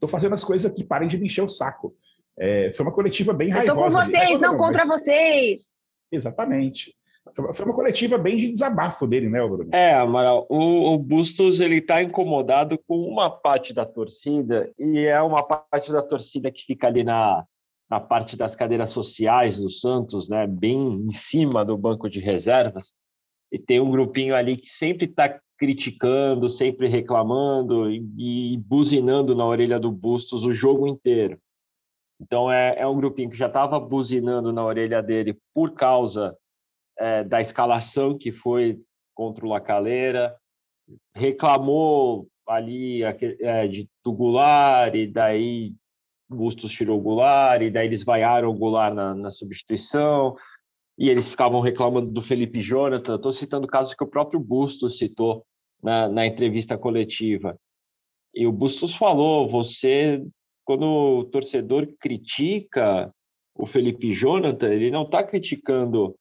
Estou 0.00 0.08
fazendo 0.08 0.32
as 0.32 0.42
coisas 0.42 0.70
aqui, 0.70 0.82
parem 0.82 1.06
de 1.06 1.18
me 1.18 1.26
encher 1.26 1.44
o 1.44 1.48
saco. 1.48 1.94
É, 2.38 2.72
foi 2.72 2.86
uma 2.86 2.92
coletiva 2.92 3.34
bem 3.34 3.50
raivosa. 3.50 3.72
Estou 3.72 3.84
com 3.84 4.06
vocês, 4.06 4.40
não 4.40 4.56
contra 4.56 4.86
mas... 4.86 5.02
vocês. 5.02 5.60
Exatamente. 6.10 6.96
Foi 7.34 7.66
uma 7.66 7.74
coletiva 7.74 8.16
bem 8.16 8.38
de 8.38 8.50
desabafo 8.50 9.06
dele, 9.06 9.28
né, 9.28 9.46
Bruno? 9.46 9.68
É, 9.74 9.92
Amaral, 9.92 10.46
o, 10.48 10.94
o 10.94 10.98
Bustos 10.98 11.60
ele 11.60 11.76
está 11.76 12.02
incomodado 12.02 12.80
com 12.88 12.96
uma 12.96 13.28
parte 13.28 13.74
da 13.74 13.84
torcida 13.84 14.72
e 14.78 15.00
é 15.00 15.20
uma 15.20 15.42
parte 15.42 15.92
da 15.92 16.00
torcida 16.00 16.50
que 16.50 16.64
fica 16.64 16.86
ali 16.86 17.04
na, 17.04 17.44
na 17.90 18.00
parte 18.00 18.38
das 18.38 18.56
cadeiras 18.56 18.88
sociais 18.88 19.58
do 19.58 19.68
Santos, 19.68 20.30
né, 20.30 20.46
bem 20.46 20.80
em 20.80 21.12
cima 21.12 21.62
do 21.62 21.76
banco 21.76 22.08
de 22.08 22.20
reservas. 22.20 22.94
E 23.52 23.58
tem 23.58 23.80
um 23.80 23.90
grupinho 23.90 24.34
ali 24.34 24.56
que 24.56 24.70
sempre 24.70 25.04
está 25.04 25.38
criticando, 25.60 26.48
sempre 26.48 26.88
reclamando 26.88 27.90
e, 27.90 28.54
e, 28.54 28.56
buzinando 28.56 29.36
na 29.36 29.44
orelha 29.44 29.78
do 29.78 29.92
Bustos 29.92 30.42
o 30.42 30.54
jogo 30.54 30.88
inteiro. 30.88 31.38
Então 32.18 32.50
é, 32.50 32.76
é 32.78 32.86
um 32.86 32.96
grupinho 32.96 33.28
que 33.28 33.36
já 33.36 33.46
estava 33.46 33.78
buzinando 33.78 34.54
na 34.54 34.64
orelha 34.64 35.02
dele 35.02 35.38
por 35.54 35.74
causa 35.74 36.34
é, 36.98 37.22
da 37.24 37.42
escalação 37.42 38.16
que 38.16 38.32
foi 38.32 38.80
contra 39.14 39.44
o 39.44 39.48
Lacaleira, 39.50 40.34
reclamou 41.14 42.26
ali 42.48 43.02
é, 43.02 43.68
de, 43.68 43.86
do 44.02 44.14
Goulart 44.14 44.94
e 44.94 45.06
daí 45.06 45.74
Bustos 46.26 46.72
tirou 46.72 46.98
o 46.98 47.02
Goulart 47.02 47.60
e 47.60 47.70
daí 47.70 47.86
eles 47.86 48.02
vaiaram 48.02 48.48
o 48.48 48.54
Goulart 48.54 48.94
na, 48.94 49.14
na 49.14 49.30
substituição 49.30 50.34
e 50.98 51.10
eles 51.10 51.28
ficavam 51.28 51.60
reclamando 51.60 52.10
do 52.10 52.22
Felipe 52.22 52.62
Jonathan. 52.62 53.16
Estou 53.16 53.32
citando 53.32 53.66
casos 53.66 53.92
que 53.92 54.04
o 54.04 54.08
próprio 54.08 54.40
Bustos 54.40 54.96
citou 54.96 55.44
na, 55.82 56.08
na 56.08 56.26
entrevista 56.26 56.76
coletiva. 56.76 57.58
E 58.34 58.46
o 58.46 58.52
Bustos 58.52 58.94
falou: 58.94 59.48
você, 59.48 60.24
quando 60.64 60.84
o 60.84 61.24
torcedor 61.24 61.86
critica 61.98 63.12
o 63.54 63.66
Felipe 63.66 64.12
Jonathan, 64.12 64.72
ele 64.72 64.90
não 64.90 65.02
está 65.02 65.22
criticando 65.22 66.14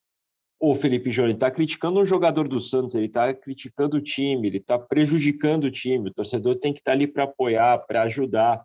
o 0.59 0.75
Felipe 0.75 1.09
Jonathan, 1.09 1.29
ele 1.29 1.37
está 1.37 1.51
criticando 1.51 1.99
um 1.99 2.05
jogador 2.05 2.47
do 2.47 2.59
Santos, 2.59 2.95
ele 2.95 3.05
está 3.05 3.33
criticando 3.33 3.97
o 3.97 4.01
time, 4.01 4.47
ele 4.47 4.57
está 4.57 4.77
prejudicando 4.77 5.65
o 5.65 5.71
time. 5.71 6.09
O 6.09 6.13
torcedor 6.13 6.55
tem 6.57 6.73
que 6.73 6.79
estar 6.79 6.91
tá 6.91 6.95
ali 6.95 7.07
para 7.07 7.23
apoiar, 7.23 7.77
para 7.85 8.01
ajudar, 8.03 8.63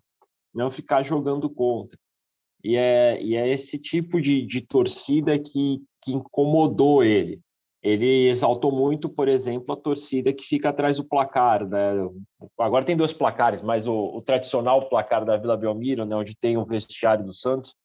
não 0.53 0.69
ficar 0.69 1.03
jogando 1.03 1.49
contra. 1.49 1.97
E 2.63 2.75
é, 2.75 3.21
e 3.21 3.35
é 3.35 3.47
esse 3.47 3.77
tipo 3.77 4.19
de, 4.19 4.45
de 4.45 4.59
torcida 4.59 5.37
que, 5.37 5.81
que 6.01 6.11
incomodou 6.11 7.03
ele 7.03 7.39
ele 7.85 8.29
exaltou 8.29 8.71
muito, 8.71 9.07
por 9.07 9.27
exemplo, 9.27 9.71
a 9.71 9.77
torcida 9.77 10.33
que 10.33 10.43
fica 10.43 10.69
atrás 10.69 10.97
do 10.97 11.03
placar. 11.03 11.63
Né? 11.67 11.93
Agora 12.57 12.83
tem 12.83 12.97
dois 12.97 13.13
placares, 13.13 13.61
mas 13.61 13.87
o, 13.87 13.93
o 13.93 14.23
tradicional 14.23 14.89
placar 14.89 15.23
da 15.23 15.37
Vila 15.37 15.55
Belmiro, 15.55 16.03
né, 16.03 16.15
onde 16.15 16.35
tem 16.35 16.57
o 16.57 16.65
vestiário 16.65 17.23
do 17.23 17.31
Santos, 17.31 17.75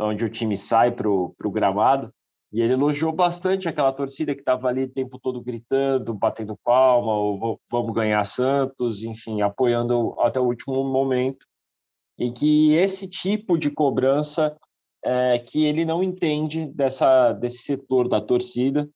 onde 0.00 0.24
o 0.24 0.28
time 0.28 0.56
sai 0.56 0.90
para 0.90 1.08
o 1.08 1.32
gramado, 1.52 2.12
e 2.52 2.60
ele 2.60 2.72
elogiou 2.72 3.12
bastante 3.12 3.68
aquela 3.68 3.92
torcida 3.92 4.34
que 4.34 4.40
estava 4.40 4.66
ali 4.66 4.82
o 4.82 4.92
tempo 4.92 5.16
todo 5.16 5.40
gritando, 5.40 6.12
batendo 6.12 6.58
palma, 6.64 7.14
ou 7.14 7.60
vamos 7.70 7.94
ganhar 7.94 8.24
Santos, 8.24 9.04
enfim, 9.04 9.42
apoiando 9.42 10.16
até 10.18 10.40
o 10.40 10.46
último 10.46 10.82
momento. 10.82 11.46
E 12.18 12.32
que 12.32 12.72
esse 12.72 13.06
tipo 13.06 13.56
de 13.56 13.70
cobrança 13.70 14.56
é, 15.04 15.38
que 15.38 15.64
ele 15.64 15.84
não 15.84 16.02
entende 16.02 16.66
dessa, 16.66 17.32
desse 17.32 17.58
setor 17.58 18.08
da 18.08 18.20
torcida, 18.20 18.88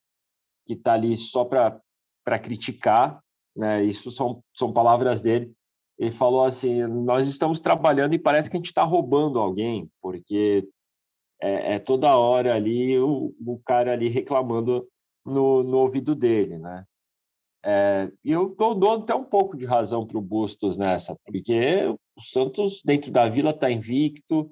que 0.65 0.73
está 0.73 0.93
ali 0.93 1.15
só 1.17 1.45
para 1.45 2.39
criticar, 2.41 3.21
né? 3.55 3.83
Isso 3.83 4.11
são, 4.11 4.43
são 4.55 4.71
palavras 4.71 5.21
dele. 5.21 5.51
Ele 5.97 6.11
falou 6.11 6.45
assim: 6.45 6.81
nós 6.87 7.27
estamos 7.27 7.59
trabalhando 7.59 8.13
e 8.13 8.19
parece 8.19 8.49
que 8.49 8.57
a 8.57 8.59
gente 8.59 8.67
está 8.67 8.83
roubando 8.83 9.39
alguém, 9.39 9.89
porque 10.01 10.67
é, 11.41 11.75
é, 11.75 11.79
toda 11.79 12.15
hora 12.17 12.55
ali 12.55 12.97
o, 12.99 13.33
o 13.45 13.59
cara 13.65 13.93
ali 13.93 14.09
reclamando 14.09 14.87
no, 15.25 15.63
no 15.63 15.77
ouvido 15.77 16.15
dele, 16.15 16.57
né? 16.57 16.85
É, 17.63 18.11
e 18.23 18.31
eu 18.31 18.55
dou, 18.55 18.73
dou 18.73 18.93
até 18.95 19.13
um 19.13 19.23
pouco 19.23 19.55
de 19.55 19.65
razão 19.65 20.05
para 20.05 20.17
o 20.17 20.21
Bustos 20.21 20.77
nessa, 20.77 21.15
porque 21.23 21.85
o 22.15 22.21
Santos, 22.21 22.81
dentro 22.83 23.11
da 23.11 23.29
vila, 23.29 23.51
está 23.51 23.69
invicto 23.69 24.49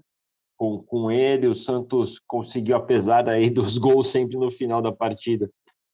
com, 0.55 0.83
com 0.83 1.09
ele. 1.09 1.47
O 1.47 1.55
Santos 1.55 2.19
conseguiu, 2.27 2.75
apesar 2.75 3.27
aí 3.27 3.49
dos 3.49 3.77
gols 3.77 4.09
sempre 4.09 4.37
no 4.37 4.51
final 4.51 4.81
da 4.81 4.91
partida, 4.91 5.49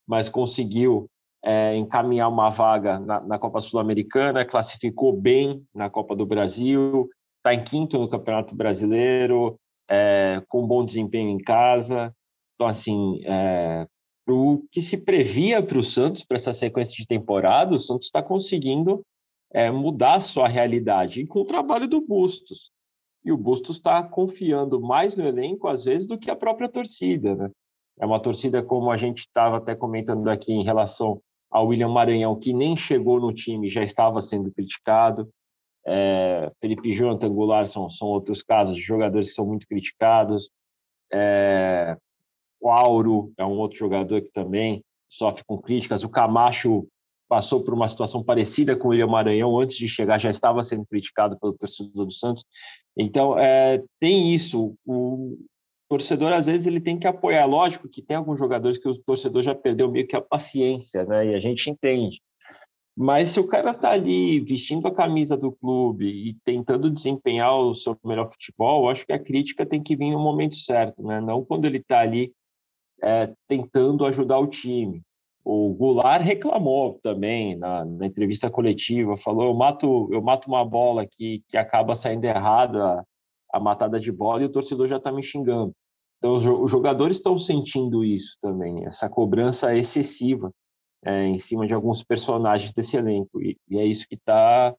mas 0.08 0.30
conseguiu 0.30 1.10
é, 1.44 1.76
encaminhar 1.76 2.30
uma 2.30 2.50
vaga 2.50 3.00
na, 3.00 3.22
na 3.22 3.40
Copa 3.40 3.62
Sul-Americana, 3.62 4.46
classificou 4.46 5.14
bem 5.14 5.64
na 5.74 5.90
Copa 5.90 6.16
do 6.16 6.26
Brasil, 6.26 7.10
está 7.38 7.54
em 7.54 7.64
quinto 7.64 8.00
no 8.00 8.10
Campeonato 8.10 8.56
Brasileiro, 8.56 9.60
é, 9.90 10.42
com 10.48 10.66
bom 10.66 10.84
desempenho 10.84 11.30
em 11.30 11.38
casa. 11.38 12.14
Então, 12.56 12.68
assim, 12.68 13.22
é, 13.26 13.88
o 14.28 14.64
que 14.72 14.82
se 14.82 14.98
previa 14.98 15.62
para 15.62 15.78
o 15.78 15.84
Santos, 15.84 16.24
para 16.24 16.38
essa 16.38 16.54
sequência 16.54 16.96
de 16.96 17.06
temporada, 17.06 17.76
o 17.76 17.80
Santos 17.80 18.08
está 18.08 18.24
conseguindo 18.24 19.06
é, 19.54 19.70
mudar 19.70 20.16
a 20.16 20.22
sua 20.22 20.48
realidade, 20.48 21.26
com 21.28 21.42
o 21.42 21.46
trabalho 21.46 21.88
do 21.88 22.02
Bustos. 22.02 22.72
E 23.24 23.32
o 23.32 23.38
Bustos 23.38 23.78
está 23.78 24.02
confiando 24.04 24.82
mais 24.82 25.16
no 25.16 25.26
elenco, 25.26 25.68
às 25.68 25.84
vezes, 25.84 26.08
do 26.08 26.18
que 26.18 26.32
a 26.32 26.36
própria 26.36 26.68
torcida. 26.68 27.36
Né? 27.36 27.50
É 28.00 28.06
uma 28.06 28.20
torcida, 28.20 28.62
como 28.62 28.92
a 28.92 28.98
gente 28.98 29.20
estava 29.20 29.58
até 29.58 29.76
comentando 29.76 30.28
aqui 30.28 30.52
em 30.52 30.64
relação 30.64 31.22
ao 31.50 31.68
William 31.68 31.90
Maranhão, 31.90 32.38
que 32.38 32.52
nem 32.52 32.76
chegou 32.76 33.20
no 33.20 33.34
time, 33.34 33.70
já 33.70 33.84
estava 33.84 34.20
sendo 34.22 34.52
criticado. 34.52 35.30
É, 35.88 36.52
Felipe 36.60 36.92
Jonathan 36.92 37.30
Goulart 37.30 37.68
são, 37.68 37.90
são 37.90 38.08
outros 38.08 38.42
casos 38.42 38.76
de 38.76 38.82
jogadores 38.82 39.30
que 39.30 39.36
são 39.36 39.46
muito 39.46 39.68
criticados. 39.68 40.50
É, 41.14 41.96
o 42.60 42.70
Auro 42.70 43.32
é 43.38 43.46
um 43.46 43.58
outro 43.58 43.78
jogador 43.78 44.22
que 44.22 44.32
também 44.32 44.84
sofre 45.10 45.44
com 45.46 45.58
críticas. 45.58 46.04
O 46.04 46.10
Camacho 46.10 46.88
passou 47.30 47.64
por 47.64 47.74
uma 47.74 47.88
situação 47.88 48.24
parecida 48.24 48.76
com 48.76 48.88
o 48.88 48.92
William 48.92 49.08
Maranhão, 49.08 49.60
antes 49.60 49.78
de 49.78 49.88
chegar 49.88 50.20
já 50.20 50.30
estava 50.30 50.62
sendo 50.64 50.86
criticado 50.86 51.40
pelo 51.40 51.54
torcedor 51.54 52.06
do 52.06 52.12
Santos. 52.12 52.44
Então, 52.98 53.38
é, 53.38 53.84
tem 54.00 54.34
isso. 54.34 54.76
O 54.86 55.38
torcedor, 55.90 56.34
às 56.34 56.46
vezes, 56.46 56.66
ele 56.66 56.80
tem 56.80 56.98
que 56.98 57.08
apoiar. 57.08 57.46
Lógico 57.46 57.90
que 57.90 58.02
tem 58.02 58.18
alguns 58.18 58.40
jogadores 58.40 58.78
que 58.78 58.88
o 58.88 58.98
torcedor 58.98 59.44
já 59.44 59.56
perdeu 59.56 59.92
meio 59.92 60.08
que 60.08 60.16
a 60.16 60.22
paciência, 60.22 61.06
né? 61.06 61.32
E 61.32 61.36
a 61.36 61.40
gente 61.40 61.70
entende. 61.70 62.22
Mas 62.98 63.30
se 63.30 63.40
o 63.40 63.48
cara 63.48 63.72
está 63.72 63.92
ali 63.92 64.40
vestindo 64.40 64.88
a 64.88 64.94
camisa 64.94 65.36
do 65.36 65.52
clube 65.52 66.06
e 66.08 66.34
tentando 66.46 66.90
desempenhar 66.90 67.54
o 67.58 67.76
seu 67.76 67.98
melhor 68.06 68.32
futebol, 68.32 68.90
acho 68.90 69.06
que 69.06 69.12
a 69.12 69.20
crítica 69.20 69.66
tem 69.66 69.84
que 69.84 69.98
vir 69.98 70.12
no 70.12 70.20
momento 70.20 70.56
certo, 70.56 71.04
né? 71.04 71.20
Não 71.20 71.44
quando 71.44 71.66
ele 71.66 71.80
está 71.80 72.00
ali 72.00 72.34
é, 73.04 73.34
tentando 73.48 74.06
ajudar 74.06 74.40
o 74.40 74.48
time. 74.48 75.02
O 75.44 75.74
Goulart 75.74 76.24
reclamou 76.24 77.00
também 77.04 77.56
na, 77.56 77.86
na, 77.86 78.06
entrevista 78.06 78.50
coletiva, 78.50 79.18
falou: 79.18 79.46
eu 79.46 79.54
mato, 79.54 80.10
eu 80.12 80.22
mato 80.22 80.48
uma 80.48 80.66
bola 80.66 81.06
que, 81.06 81.44
que 81.50 81.58
acaba 81.58 81.96
saindo 81.96 82.26
errada, 82.26 83.06
a 83.56 83.60
matada 83.60 83.98
de 84.00 84.12
bola, 84.12 84.42
e 84.42 84.46
o 84.46 84.52
torcedor 84.52 84.90
já 84.90 84.98
está 84.98 85.14
me 85.14 85.24
xingando. 85.24 85.74
Então, 86.18 86.36
os, 86.36 86.72
jogadores 86.72 87.18
estão 87.18 87.40
sentindo 87.40 88.04
isso 88.04 88.38
também, 88.42 88.86
essa 88.86 89.10
cobrança 89.10 89.74
excessiva 89.74 90.52
é, 91.06 91.26
em 91.26 91.40
cima 91.40 91.66
de 91.66 91.74
alguns 91.74 92.04
personagens 92.04 92.74
desse 92.74 92.98
elenco. 92.98 93.42
E, 93.42 93.58
e 93.70 93.78
é 93.78 93.86
isso 93.86 94.06
que 94.10 94.16
está 94.16 94.76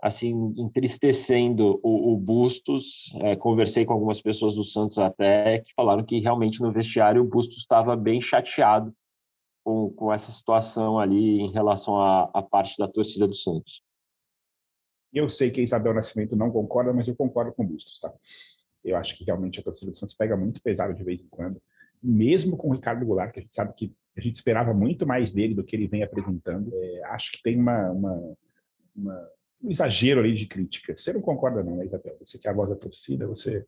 assim 0.00 0.54
entristecendo 0.56 1.80
o, 1.82 2.12
o 2.12 2.16
Bustos. 2.16 3.12
É, 3.20 3.34
conversei 3.34 3.84
com 3.84 3.94
algumas 3.94 4.20
pessoas 4.20 4.54
do 4.54 4.62
Santos 4.62 4.98
até 4.98 5.58
que 5.58 5.72
falaram 5.74 6.04
que 6.04 6.20
realmente 6.20 6.60
no 6.60 6.72
vestiário 6.72 7.22
o 7.22 7.28
Bustos 7.28 7.58
estava 7.58 7.96
bem 7.96 8.20
chateado 8.20 8.92
com, 9.64 9.90
com 9.90 10.12
essa 10.12 10.30
situação 10.30 11.00
ali 11.00 11.40
em 11.40 11.50
relação 11.50 12.00
à, 12.00 12.30
à 12.32 12.42
parte 12.42 12.78
da 12.78 12.86
torcida 12.86 13.26
do 13.26 13.34
Santos. 13.34 13.82
Eu 15.12 15.28
sei 15.28 15.50
que 15.50 15.62
Isabel 15.62 15.94
Nascimento 15.94 16.36
não 16.36 16.50
concorda, 16.50 16.92
mas 16.92 17.08
eu 17.08 17.16
concordo 17.16 17.52
com 17.52 17.64
o 17.64 17.66
Bustos, 17.66 17.98
tá? 17.98 18.12
Eu 18.84 18.96
acho 18.96 19.16
que 19.16 19.24
realmente 19.24 19.60
a 19.60 19.62
torcida 19.62 19.90
do 19.90 19.96
Santos 19.96 20.14
pega 20.14 20.36
muito 20.36 20.62
pesado 20.62 20.94
de 20.94 21.02
vez 21.02 21.20
em 21.20 21.28
quando, 21.28 21.60
mesmo 22.02 22.56
com 22.56 22.68
o 22.68 22.72
Ricardo 22.72 23.04
Goulart, 23.04 23.32
que 23.32 23.40
a 23.40 23.42
gente 23.42 23.54
sabe 23.54 23.74
que 23.74 23.94
a 24.16 24.20
gente 24.20 24.34
esperava 24.34 24.72
muito 24.72 25.06
mais 25.06 25.32
dele 25.32 25.54
do 25.54 25.64
que 25.64 25.76
ele 25.76 25.86
vem 25.86 26.02
apresentando. 26.02 26.70
É, 26.74 27.04
acho 27.06 27.32
que 27.32 27.42
tem 27.42 27.58
uma, 27.58 27.90
uma, 27.90 28.36
uma, 28.96 29.28
um 29.62 29.70
exagero 29.70 30.20
ali 30.20 30.34
de 30.34 30.46
crítica. 30.46 30.96
Você 30.96 31.12
não 31.12 31.20
concorda, 31.20 31.62
não, 31.62 31.76
né, 31.76 31.86
Isabel? 31.86 32.16
Você 32.20 32.38
que 32.38 32.48
é 32.48 32.50
a 32.50 32.54
voz 32.54 32.70
da 32.70 32.76
torcida, 32.76 33.26
você 33.26 33.66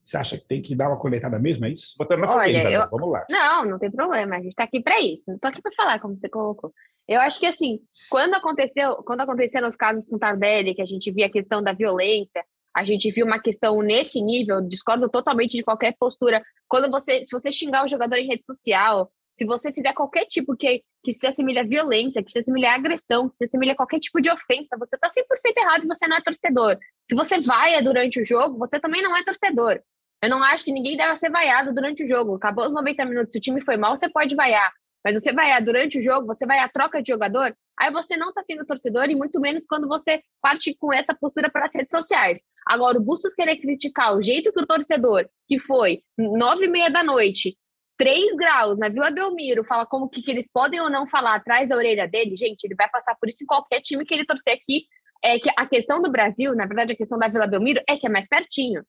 você 0.00 0.16
acha 0.16 0.38
que 0.38 0.46
tem 0.46 0.62
que 0.62 0.74
dar 0.74 0.88
uma 0.88 0.98
coletada 0.98 1.38
mesmo, 1.38 1.66
é 1.66 1.70
isso? 1.70 1.94
Botando 1.98 2.20
na 2.20 2.26
Olha, 2.28 2.44
fogueira, 2.44 2.70
eu... 2.70 2.90
vamos 2.90 3.10
lá. 3.10 3.26
Não, 3.30 3.64
não 3.64 3.78
tem 3.78 3.90
problema, 3.90 4.36
a 4.36 4.38
gente 4.38 4.48
está 4.48 4.64
aqui 4.64 4.80
para 4.80 5.00
isso. 5.00 5.24
Não 5.28 5.36
estou 5.36 5.50
aqui 5.50 5.60
para 5.60 5.72
falar, 5.72 6.00
como 6.00 6.16
você 6.16 6.28
colocou. 6.28 6.72
Eu 7.06 7.20
acho 7.20 7.38
que, 7.38 7.46
assim, 7.46 7.80
quando 8.10 8.34
aconteceu, 8.34 8.96
quando 9.04 9.22
aconteceram 9.22 9.66
os 9.66 9.76
casos 9.76 10.04
com 10.04 10.18
Tardelli, 10.18 10.74
que 10.74 10.82
a 10.82 10.86
gente 10.86 11.10
via 11.10 11.26
a 11.26 11.30
questão 11.30 11.62
da 11.62 11.72
violência, 11.72 12.44
a 12.76 12.84
gente 12.84 13.10
viu 13.10 13.26
uma 13.26 13.40
questão 13.40 13.80
nesse 13.82 14.22
nível, 14.22 14.60
discordo 14.60 15.08
totalmente 15.08 15.56
de 15.56 15.64
qualquer 15.64 15.96
postura. 15.98 16.42
Quando 16.68 16.90
você, 16.90 17.24
se 17.24 17.30
você 17.32 17.50
xingar 17.50 17.84
o 17.84 17.88
jogador 17.88 18.16
em 18.16 18.26
rede 18.26 18.46
social, 18.46 19.10
se 19.38 19.44
você 19.44 19.72
fizer 19.72 19.92
qualquer 19.92 20.26
tipo 20.26 20.56
que, 20.56 20.82
que 21.04 21.12
se 21.12 21.24
assemelha 21.24 21.60
a 21.60 21.64
violência, 21.64 22.24
que 22.24 22.32
se 22.32 22.40
assemelha 22.40 22.72
a 22.72 22.74
agressão, 22.74 23.28
que 23.28 23.36
se 23.38 23.44
assemelha 23.44 23.72
a 23.72 23.76
qualquer 23.76 24.00
tipo 24.00 24.20
de 24.20 24.28
ofensa, 24.28 24.76
você 24.76 24.96
está 24.96 25.08
100% 25.08 25.56
errado 25.56 25.84
e 25.84 25.86
você 25.86 26.08
não 26.08 26.16
é 26.16 26.20
torcedor. 26.20 26.76
Se 27.08 27.14
você 27.14 27.40
vaia 27.40 27.80
durante 27.80 28.20
o 28.20 28.24
jogo, 28.24 28.58
você 28.58 28.80
também 28.80 29.00
não 29.00 29.16
é 29.16 29.22
torcedor. 29.22 29.80
Eu 30.20 30.28
não 30.28 30.42
acho 30.42 30.64
que 30.64 30.72
ninguém 30.72 30.96
deve 30.96 31.14
ser 31.14 31.30
vaiado 31.30 31.72
durante 31.72 32.02
o 32.02 32.06
jogo. 32.06 32.34
Acabou 32.34 32.66
os 32.66 32.72
90 32.72 33.04
minutos, 33.04 33.32
se 33.32 33.38
o 33.38 33.40
time 33.40 33.60
foi 33.60 33.76
mal, 33.76 33.94
você 33.94 34.08
pode 34.08 34.34
vaiar. 34.34 34.72
Mas 35.04 35.14
você 35.14 35.32
vaiar 35.32 35.64
durante 35.64 36.00
o 36.00 36.02
jogo, 36.02 36.26
você 36.26 36.44
vai 36.44 36.58
a 36.58 36.68
troca 36.68 37.00
de 37.00 37.12
jogador, 37.12 37.56
aí 37.78 37.92
você 37.92 38.16
não 38.16 38.30
está 38.30 38.42
sendo 38.42 38.66
torcedor, 38.66 39.08
e 39.08 39.14
muito 39.14 39.38
menos 39.38 39.64
quando 39.64 39.86
você 39.86 40.20
parte 40.42 40.76
com 40.76 40.92
essa 40.92 41.14
postura 41.14 41.48
para 41.48 41.66
as 41.66 41.74
redes 41.76 41.92
sociais. 41.92 42.40
Agora, 42.66 42.98
o 42.98 43.00
Bustos 43.00 43.34
querer 43.34 43.56
criticar 43.58 44.16
o 44.16 44.20
jeito 44.20 44.52
que 44.52 44.60
o 44.60 44.66
torcedor, 44.66 45.28
que 45.46 45.60
foi 45.60 46.02
nove 46.18 46.66
e 46.66 46.68
meia 46.68 46.90
da 46.90 47.04
noite, 47.04 47.56
3 47.98 48.36
graus 48.36 48.78
na 48.78 48.88
Vila 48.88 49.10
Belmiro, 49.10 49.64
fala 49.64 49.84
como 49.84 50.08
que, 50.08 50.22
que 50.22 50.30
eles 50.30 50.48
podem 50.50 50.80
ou 50.80 50.88
não 50.88 51.06
falar 51.06 51.34
atrás 51.34 51.68
da 51.68 51.76
orelha 51.76 52.06
dele, 52.06 52.36
gente, 52.36 52.64
ele 52.64 52.76
vai 52.76 52.88
passar 52.88 53.16
por 53.16 53.28
isso 53.28 53.42
em 53.42 53.46
qualquer 53.46 53.80
time 53.80 54.06
que 54.06 54.14
ele 54.14 54.24
torcer 54.24 54.54
aqui. 54.54 54.86
É 55.22 55.36
que 55.36 55.50
a 55.56 55.66
questão 55.66 56.00
do 56.00 56.12
Brasil, 56.12 56.54
na 56.54 56.64
verdade, 56.64 56.92
a 56.92 56.96
questão 56.96 57.18
da 57.18 57.26
Vila 57.26 57.48
Belmiro 57.48 57.82
é 57.88 57.96
que 57.96 58.06
é 58.06 58.08
mais 58.08 58.28
pertinho. 58.28 58.84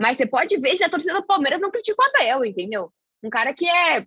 Mas 0.00 0.16
você 0.16 0.26
pode 0.26 0.58
ver 0.58 0.74
se 0.74 0.82
a 0.82 0.88
torcida 0.88 1.14
do 1.14 1.26
Palmeiras 1.26 1.60
não 1.60 1.70
critica 1.70 2.02
o 2.02 2.06
Abel, 2.06 2.46
entendeu? 2.46 2.90
Um 3.22 3.28
cara 3.28 3.52
que 3.52 3.68
é 3.68 4.06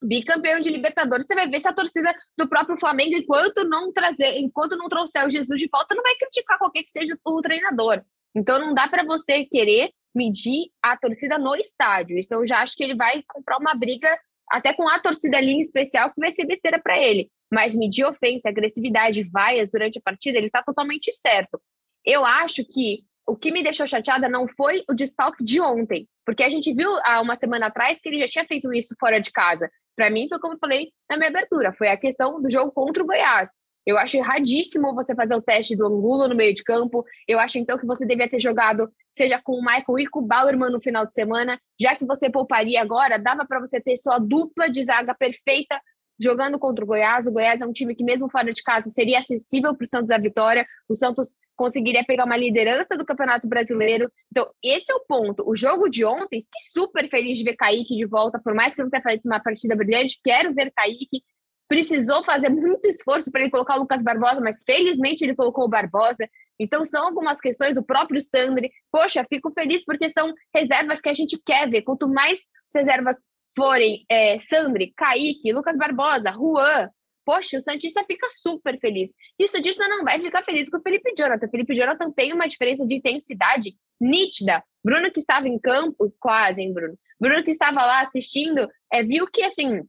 bicampeão 0.00 0.60
de 0.60 0.70
Libertadores, 0.70 1.26
você 1.26 1.34
vai 1.34 1.48
ver 1.48 1.60
se 1.60 1.68
a 1.68 1.72
torcida 1.72 2.14
do 2.38 2.48
próprio 2.48 2.78
Flamengo, 2.78 3.16
enquanto 3.16 3.64
não 3.64 3.92
trazer, 3.92 4.38
enquanto 4.38 4.76
não 4.76 4.88
trouxer 4.88 5.26
o 5.26 5.30
Jesus 5.30 5.60
de 5.60 5.68
volta, 5.70 5.96
não 5.96 6.02
vai 6.02 6.14
criticar 6.14 6.58
qualquer 6.58 6.84
que 6.84 6.90
seja 6.90 7.18
o 7.24 7.42
treinador. 7.42 8.02
Então 8.34 8.58
não 8.58 8.72
dá 8.72 8.88
para 8.88 9.04
você 9.04 9.44
querer 9.44 9.90
medir 10.14 10.70
a 10.82 10.96
torcida 10.96 11.38
no 11.38 11.54
estádio. 11.56 12.18
Isso 12.18 12.34
eu 12.34 12.46
já 12.46 12.60
acho 12.60 12.76
que 12.76 12.84
ele 12.84 12.94
vai 12.94 13.22
comprar 13.28 13.58
uma 13.58 13.74
briga 13.74 14.08
até 14.50 14.72
com 14.72 14.88
a 14.88 14.98
torcida 14.98 15.36
ali 15.36 15.52
em 15.52 15.60
especial, 15.60 16.12
que 16.12 16.20
vai 16.20 16.30
ser 16.30 16.44
besteira 16.44 16.80
para 16.80 16.98
ele. 16.98 17.30
Mas 17.52 17.74
medir 17.74 18.04
ofensa, 18.04 18.48
agressividade, 18.48 19.22
vaias 19.24 19.70
durante 19.70 19.98
a 19.98 20.02
partida, 20.02 20.38
ele 20.38 20.46
está 20.46 20.62
totalmente 20.62 21.12
certo. 21.12 21.60
Eu 22.04 22.24
acho 22.24 22.64
que 22.64 23.00
o 23.26 23.36
que 23.36 23.52
me 23.52 23.62
deixou 23.62 23.86
chateada 23.86 24.28
não 24.28 24.48
foi 24.48 24.82
o 24.90 24.94
desfalque 24.94 25.44
de 25.44 25.60
ontem, 25.60 26.08
porque 26.26 26.42
a 26.42 26.48
gente 26.48 26.72
viu 26.74 26.90
há 27.04 27.20
uma 27.20 27.36
semana 27.36 27.66
atrás 27.66 28.00
que 28.00 28.08
ele 28.08 28.18
já 28.20 28.28
tinha 28.28 28.44
feito 28.44 28.72
isso 28.72 28.94
fora 28.98 29.20
de 29.20 29.30
casa. 29.30 29.70
Para 29.96 30.10
mim, 30.10 30.26
foi 30.28 30.40
como 30.40 30.54
eu 30.54 30.58
falei 30.58 30.90
na 31.08 31.16
minha 31.16 31.28
abertura, 31.28 31.72
foi 31.72 31.88
a 31.88 31.96
questão 31.96 32.40
do 32.40 32.50
jogo 32.50 32.72
contra 32.72 33.02
o 33.02 33.06
Goiás. 33.06 33.50
Eu 33.86 33.96
acho 33.98 34.16
erradíssimo 34.16 34.94
você 34.94 35.14
fazer 35.14 35.34
o 35.34 35.42
teste 35.42 35.76
do 35.76 35.86
Angulo 35.86 36.28
no 36.28 36.34
meio 36.34 36.52
de 36.52 36.62
campo. 36.62 37.04
Eu 37.26 37.38
acho 37.38 37.58
então 37.58 37.78
que 37.78 37.86
você 37.86 38.06
devia 38.06 38.28
ter 38.28 38.40
jogado, 38.40 38.90
seja 39.10 39.40
com 39.42 39.52
o 39.52 39.60
Michael 39.60 39.98
e 39.98 40.06
com 40.06 40.20
o 40.20 40.26
Bauerman 40.26 40.70
no 40.70 40.80
final 40.80 41.06
de 41.06 41.14
semana, 41.14 41.60
já 41.80 41.96
que 41.96 42.04
você 42.04 42.30
pouparia 42.30 42.80
agora, 42.80 43.18
dava 43.18 43.44
para 43.46 43.60
você 43.60 43.80
ter 43.80 43.96
sua 43.96 44.18
dupla 44.18 44.70
de 44.70 44.82
zaga 44.82 45.14
perfeita 45.14 45.80
jogando 46.20 46.58
contra 46.58 46.84
o 46.84 46.86
Goiás. 46.86 47.26
O 47.26 47.32
Goiás 47.32 47.62
é 47.62 47.66
um 47.66 47.72
time 47.72 47.94
que, 47.94 48.04
mesmo 48.04 48.30
fora 48.30 48.52
de 48.52 48.62
casa, 48.62 48.90
seria 48.90 49.18
acessível 49.18 49.74
para 49.74 49.84
o 49.84 49.88
Santos 49.88 50.10
a 50.10 50.18
vitória. 50.18 50.66
O 50.88 50.94
Santos 50.94 51.36
conseguiria 51.56 52.04
pegar 52.04 52.26
uma 52.26 52.36
liderança 52.36 52.96
do 52.96 53.06
Campeonato 53.06 53.48
Brasileiro. 53.48 54.12
Então, 54.30 54.46
esse 54.62 54.92
é 54.92 54.94
o 54.94 55.00
ponto. 55.00 55.42
O 55.48 55.56
jogo 55.56 55.88
de 55.88 56.04
ontem, 56.04 56.42
fiquei 56.42 56.60
super 56.72 57.08
feliz 57.08 57.38
de 57.38 57.44
ver 57.44 57.56
Kaique 57.56 57.96
de 57.96 58.04
volta, 58.04 58.38
por 58.38 58.54
mais 58.54 58.74
que 58.74 58.82
não 58.82 58.90
tenha 58.90 59.02
feito 59.02 59.24
uma 59.24 59.40
partida 59.40 59.74
brilhante, 59.74 60.20
quero 60.22 60.54
ver 60.54 60.70
Kaique. 60.76 61.22
Precisou 61.70 62.24
fazer 62.24 62.48
muito 62.48 62.88
esforço 62.88 63.30
para 63.30 63.42
ele 63.42 63.50
colocar 63.50 63.76
o 63.76 63.82
Lucas 63.82 64.02
Barbosa, 64.02 64.40
mas 64.40 64.64
felizmente 64.64 65.22
ele 65.22 65.36
colocou 65.36 65.66
o 65.66 65.68
Barbosa. 65.68 66.28
Então, 66.58 66.84
são 66.84 67.06
algumas 67.06 67.40
questões, 67.40 67.76
o 67.76 67.84
próprio 67.84 68.20
Sandri. 68.20 68.72
Poxa, 68.90 69.24
fico 69.28 69.52
feliz 69.52 69.84
porque 69.84 70.08
são 70.08 70.34
reservas 70.52 71.00
que 71.00 71.08
a 71.08 71.14
gente 71.14 71.40
quer 71.46 71.70
ver. 71.70 71.82
Quanto 71.82 72.08
mais 72.08 72.40
reservas 72.74 73.18
forem 73.56 74.04
é, 74.10 74.36
Sandri, 74.36 74.92
Kaique, 74.96 75.52
Lucas 75.52 75.76
Barbosa, 75.76 76.32
Juan, 76.32 76.90
poxa, 77.24 77.58
o 77.58 77.62
Santista 77.62 78.02
fica 78.04 78.26
super 78.28 78.76
feliz. 78.80 79.12
E 79.38 79.44
o 79.44 79.48
Santista 79.48 79.86
não 79.86 80.02
vai 80.02 80.18
ficar 80.18 80.42
feliz 80.42 80.68
com 80.68 80.78
o 80.78 80.82
Felipe 80.82 81.14
Jonathan. 81.16 81.46
O 81.46 81.50
Felipe 81.50 81.76
Jonathan 81.76 82.10
tem 82.10 82.32
uma 82.32 82.48
diferença 82.48 82.84
de 82.84 82.96
intensidade 82.96 83.76
nítida. 84.00 84.64
Bruno 84.84 85.12
que 85.12 85.20
estava 85.20 85.46
em 85.46 85.56
campo, 85.56 86.12
quase, 86.18 86.62
hein, 86.62 86.72
Bruno? 86.74 86.98
Bruno 87.20 87.44
que 87.44 87.52
estava 87.52 87.86
lá 87.86 88.00
assistindo, 88.00 88.68
é, 88.92 89.04
viu 89.04 89.26
que, 89.30 89.44
assim, 89.44 89.82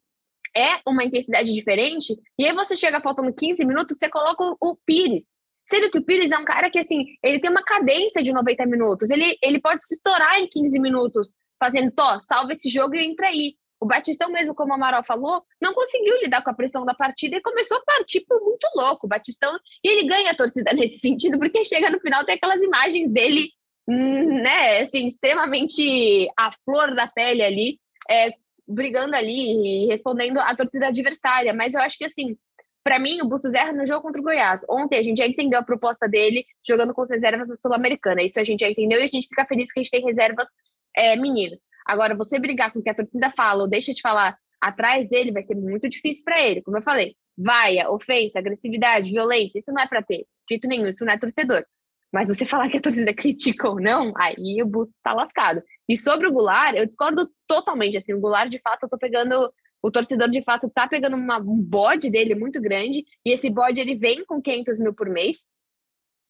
é 0.56 0.80
uma 0.88 1.04
intensidade 1.04 1.54
diferente. 1.54 2.16
E 2.38 2.46
aí 2.46 2.54
você 2.54 2.76
chega 2.76 3.02
faltando 3.02 3.34
15 3.34 3.66
minutos, 3.66 3.98
você 3.98 4.10
coloca 4.10 4.56
o, 4.60 4.76
Pires. 4.86 5.34
Sendo 5.68 5.90
que 5.90 5.98
o 5.98 6.04
Pires 6.04 6.32
é 6.32 6.38
um 6.38 6.46
cara 6.46 6.70
que, 6.70 6.80
assim, 6.80 7.06
ele 7.24 7.40
tem 7.40 7.50
uma 7.50 7.64
cadência 7.64 8.22
de 8.22 8.34
90 8.34 8.66
minutos. 8.66 9.10
Ele, 9.10 9.38
ele 9.42 9.60
pode 9.60 9.86
se 9.86 9.96
estourar 9.96 10.40
em 10.40 10.48
15 10.48 10.80
minutos 10.80 11.34
fazendo, 11.60 11.92
tó, 11.92 12.20
salva 12.22 12.52
esse 12.54 12.70
jogo 12.70 12.96
e 12.96 13.06
entra 13.06 13.28
aí. 13.28 13.56
O 13.80 13.86
Batistão, 13.86 14.30
mesmo 14.30 14.54
como 14.54 14.72
o 14.72 14.76
Amaral 14.76 15.04
falou, 15.04 15.44
não 15.60 15.74
conseguiu 15.74 16.16
lidar 16.22 16.44
com 16.44 16.52
a 16.52 16.54
pressão 16.54 16.86
da 16.86 16.94
partida 16.94 17.38
e 17.38 17.42
começou 17.42 17.78
a 17.78 17.84
partir 17.84 18.22
por 18.28 18.40
muito 18.42 18.68
louco. 18.76 19.08
O 19.08 19.10
Batistão, 19.10 19.58
e 19.84 19.90
ele 19.90 20.08
ganha 20.08 20.32
a 20.32 20.36
torcida 20.36 20.72
nesse 20.76 21.00
sentido, 21.00 21.40
porque 21.40 21.66
chega 21.66 21.90
no 21.90 22.00
final, 22.00 22.24
tem 22.24 22.36
aquelas 22.36 22.62
imagens 22.62 23.10
dele, 23.10 23.50
hum, 23.88 24.42
né, 24.42 24.82
assim, 24.82 25.08
extremamente 25.08 26.30
à 26.38 26.52
flor 26.64 26.94
da 26.94 27.08
pele 27.08 27.42
ali, 27.42 27.80
é, 28.08 28.32
brigando 28.72 29.16
ali 29.16 29.84
e 29.84 29.88
respondendo 29.88 30.40
a 30.40 30.56
torcida 30.56 30.88
adversária, 30.88 31.54
mas 31.54 31.74
eu 31.74 31.82
acho 31.82 31.98
que 31.98 32.06
assim, 32.06 32.38
para 32.84 32.98
mim, 32.98 33.22
o 33.22 33.28
Bustos 33.28 33.54
erra 33.54 33.74
no 33.74 33.86
jogo 33.86 34.02
contra 34.02 34.20
o 34.20 34.24
Goiás. 34.24 34.62
Ontem 34.68 34.98
a 34.98 35.04
gente 35.04 35.18
já 35.18 35.28
entendeu 35.28 35.60
a 35.60 35.64
proposta 35.64 36.08
dele 36.08 36.46
jogando 36.68 36.94
com 36.94 37.02
as 37.02 37.12
reservas 37.12 37.48
da 37.48 37.56
Sul-Americana. 37.56 38.24
Isso 38.24 38.40
a 38.40 38.44
gente 38.44 38.62
já 38.62 38.70
entendeu 38.70 39.00
e 39.00 39.04
a 39.04 39.08
gente 39.08 39.28
fica 39.28 39.46
feliz 39.46 39.72
que 39.72 39.80
a 39.80 39.84
gente 39.84 39.92
tem 39.92 40.04
reservas 40.04 40.48
é, 40.96 41.16
meninos. 41.16 41.60
Agora, 41.86 42.16
você 42.16 42.40
brigar 42.40 42.74
com 42.74 42.80
o 42.80 42.84
que 42.84 42.90
a 42.90 42.96
torcida 42.96 43.32
fala 43.32 43.62
ou 43.62 43.70
deixa 43.70 43.94
de 43.94 44.02
falar 44.02 44.36
atrás 44.60 45.08
dele 45.08 45.32
vai 45.32 45.44
ser 45.44 45.56
muito 45.56 45.88
difícil 45.88 46.24
para 46.24 46.42
ele. 46.42 46.62
Como 46.64 46.78
eu 46.78 46.82
falei, 46.82 47.16
vaia, 47.38 47.90
ofensa, 47.90 48.40
agressividade, 48.40 49.12
violência, 49.12 49.60
isso 49.60 49.72
não 49.72 49.82
é 49.82 49.88
para 49.88 50.02
ter. 50.02 50.20
De 50.20 50.56
jeito 50.56 50.68
nenhum, 50.68 50.88
isso 50.88 51.06
não 51.06 51.14
é 51.14 51.20
torcedor. 51.20 51.64
Mas 52.12 52.28
você 52.30 52.46
falar 52.46 52.70
que 52.70 52.78
a 52.78 52.82
torcida 52.82 53.14
critica 53.14 53.70
ou 53.70 53.80
não, 53.80 54.12
aí 54.18 54.62
o 54.62 54.66
Bustos 54.66 54.98
está 54.98 55.14
lascado. 55.14 55.62
E 55.92 55.98
sobre 55.98 56.26
o 56.26 56.32
Goulart, 56.32 56.74
eu 56.78 56.86
discordo 56.86 57.30
totalmente. 57.46 57.98
Assim, 57.98 58.14
o 58.14 58.20
Goulart, 58.22 58.50
de 58.50 58.62
fato, 58.62 58.84
eu 58.84 58.90
tô 58.90 58.98
pegando 58.98 59.52
o 59.82 59.92
torcedor 59.92 60.30
de 60.30 60.42
fato 60.42 60.70
tá 60.70 60.88
pegando 60.88 61.18
uma, 61.18 61.38
um 61.38 61.62
bode 61.62 62.10
dele 62.10 62.34
muito 62.34 62.62
grande, 62.62 63.04
e 63.26 63.34
esse 63.34 63.50
bode 63.50 63.82
ele 63.82 63.96
vem 63.96 64.24
com 64.24 64.42
500 64.42 64.80
mil 64.80 64.94
por 64.94 65.10
mês. 65.10 65.50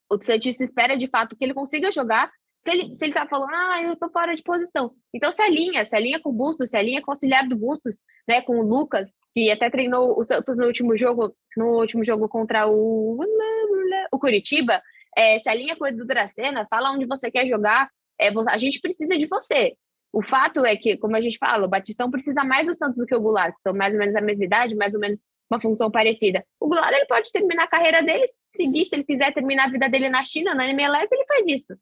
O 0.10 0.20
Santista 0.20 0.64
espera 0.64 0.98
de 0.98 1.08
fato 1.08 1.36
que 1.36 1.44
ele 1.44 1.54
consiga 1.54 1.92
jogar. 1.92 2.32
Se 2.60 2.72
ele, 2.72 2.96
se 2.96 3.06
ele 3.06 3.14
tá 3.14 3.28
falando, 3.28 3.54
ah, 3.54 3.84
eu 3.84 3.96
tô 3.96 4.10
fora 4.10 4.36
de 4.36 4.42
posição. 4.42 4.96
Então 5.14 5.32
se 5.32 5.44
alinha, 5.44 5.86
se 5.86 5.96
alinha 5.96 6.20
com 6.20 6.30
o 6.30 6.34
Bustos, 6.34 6.70
se 6.70 6.78
alinha 6.78 7.02
com 7.02 7.12
o 7.12 7.14
auxiliar 7.14 7.48
do 7.48 7.56
Bustos, 7.56 7.98
né, 8.28 8.42
com 8.42 8.60
o 8.60 8.64
Lucas, 8.64 9.14
que 9.36 9.52
até 9.52 9.70
treinou 9.70 10.18
o 10.18 10.24
Santos 10.24 10.58
no 10.58 10.66
último 10.66 10.98
jogo, 10.98 11.36
no 11.56 11.80
último 11.80 12.04
jogo 12.04 12.28
contra 12.28 12.68
o, 12.68 13.20
o 14.12 14.20
Curitiba, 14.20 14.82
é, 15.16 15.38
se 15.40 15.50
alinha 15.50 15.76
com 15.76 15.84
o 15.84 15.88
Edu 15.88 16.06
Dracena, 16.06 16.66
fala 16.70 16.92
onde 16.92 17.06
você 17.06 17.30
quer 17.30 17.46
jogar, 17.46 17.90
é, 18.22 18.32
a 18.50 18.58
gente 18.58 18.80
precisa 18.80 19.18
de 19.18 19.26
você. 19.26 19.76
O 20.14 20.22
fato 20.22 20.66
é 20.66 20.76
que, 20.76 20.98
como 20.98 21.16
a 21.16 21.22
gente 21.22 21.38
fala, 21.38 21.66
o 21.66 21.70
Batistão 21.70 22.12
precisa 22.12 22.44
mais 22.44 22.68
do 22.68 22.76
Santos 22.76 22.98
do 22.98 23.06
que 23.06 23.16
o 23.16 23.22
Goulart, 23.22 23.56
então 23.60 23.74
mais 23.74 23.94
ou 23.94 24.00
menos 24.00 24.16
a 24.16 24.22
mesma 24.22 24.44
idade, 24.44 24.76
mais 24.76 24.94
ou 24.94 25.00
menos 25.00 25.22
uma 25.50 25.60
função 25.60 25.90
parecida. 25.90 26.46
O 26.60 26.68
Goulart 26.68 26.94
ele 26.94 27.06
pode 27.06 27.32
terminar 27.32 27.64
a 27.64 27.68
carreira 27.68 28.04
dele, 28.04 28.26
seguir, 28.50 28.86
se 28.86 28.96
ele 28.96 29.06
quiser 29.06 29.34
terminar 29.34 29.66
a 29.66 29.72
vida 29.72 29.88
dele 29.90 30.10
na 30.10 30.24
China, 30.24 30.54
na 30.54 30.70
MLS, 30.70 31.08
ele 31.12 31.26
faz 31.26 31.48
isso. 31.48 31.74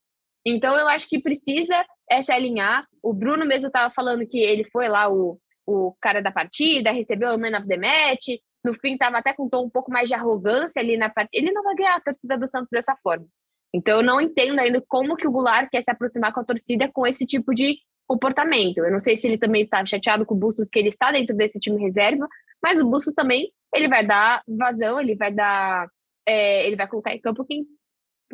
Então 0.46 0.78
eu 0.78 0.88
acho 0.88 1.08
que 1.08 1.20
precisa 1.20 1.76
é, 2.10 2.22
se 2.22 2.32
alinhar. 2.32 2.86
O 3.04 3.14
Bruno 3.14 3.46
mesmo 3.46 3.68
estava 3.68 3.94
falando 3.94 4.26
que 4.28 4.40
ele 4.40 4.64
foi 4.72 4.88
lá 4.88 5.12
o, 5.12 5.40
o 5.66 5.96
cara 6.00 6.22
da 6.22 6.32
partida, 6.32 6.92
recebeu 6.92 7.34
o 7.34 7.40
Man 7.40 7.58
of 7.58 7.68
the 7.68 7.78
Match, 7.78 8.40
no 8.64 8.74
fim 8.76 8.94
estava 8.94 9.18
até 9.18 9.34
com 9.34 9.46
um 9.46 9.50
tom 9.50 9.66
um 9.66 9.70
pouco 9.70 9.92
mais 9.92 10.08
de 10.08 10.14
arrogância 10.14 10.82
ali 10.82 10.98
na 10.98 11.10
partida. 11.10 11.30
Ele 11.34 11.52
não 11.52 11.64
vai 11.64 11.76
ganhar 11.76 11.96
a 11.96 12.02
torcida 12.02 12.38
do 12.38 12.48
Santos 12.48 12.70
dessa 12.72 12.96
forma. 13.02 13.26
Então 13.74 13.98
eu 13.98 14.04
não 14.04 14.20
entendo 14.20 14.60
ainda 14.60 14.84
como 14.88 15.16
que 15.16 15.28
o 15.28 15.32
Goulart 15.32 15.70
quer 15.70 15.82
se 15.82 15.92
aproximar 15.92 16.34
com 16.34 16.40
a 16.40 16.46
torcida 16.46 16.90
com 16.92 17.06
esse 17.06 17.26
tipo 17.26 17.54
de 17.54 17.78
comportamento. 18.08 18.80
Eu 18.80 18.92
não 18.92 19.00
sei 19.00 19.16
se 19.16 19.28
ele 19.28 19.38
também 19.38 19.64
está 19.64 19.86
chateado 19.86 20.26
com 20.26 20.34
o 20.34 20.38
Bustos, 20.38 20.70
que 20.70 20.80
ele 20.80 20.88
está 20.88 21.12
dentro 21.12 21.36
desse 21.36 21.60
time 21.60 21.80
reserva, 21.80 22.28
mas 22.62 22.82
o 22.82 22.90
Bustos 22.90 23.14
também 23.14 23.52
ele 23.74 23.88
vai 23.88 24.06
dar 24.06 24.42
vazão, 24.48 25.00
ele 25.00 25.16
vai 25.16 25.32
dar, 25.32 25.88
é, 26.28 26.66
ele 26.66 26.76
vai 26.76 26.88
colocar 26.88 27.14
em 27.14 27.22
campo 27.22 27.46
quem, 27.46 27.66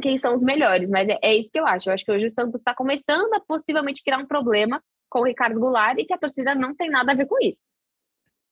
quem 0.01 0.18
são 0.18 0.36
os 0.36 0.42
melhores. 0.42 0.89
Mas 0.89 1.10
é, 1.10 1.20
é 1.22 1.36
isso 1.36 1.51
que 1.51 1.60
eu 1.60 1.68
acho. 1.68 1.89
Eu 1.89 1.94
acho 1.94 2.06
que 2.06 2.12
hoje 2.12 2.27
o 2.27 2.32
Santos 2.32 2.56
está 2.56 2.74
começando 2.74 3.34
a 3.34 3.42
possivelmente 3.42 4.01
criar 4.01 4.18
um 4.18 4.25
problema 4.25 4.82
com 5.10 5.20
o 5.20 5.25
Ricardo 5.25 5.60
Goulart 5.60 6.00
e 6.00 6.06
que 6.06 6.13
a 6.13 6.18
torcida 6.18 6.56
não 6.56 6.74
tem 6.74 6.89
nada 6.89 7.12
a 7.12 7.15
ver 7.15 7.25
com 7.25 7.38
isso. 7.42 7.60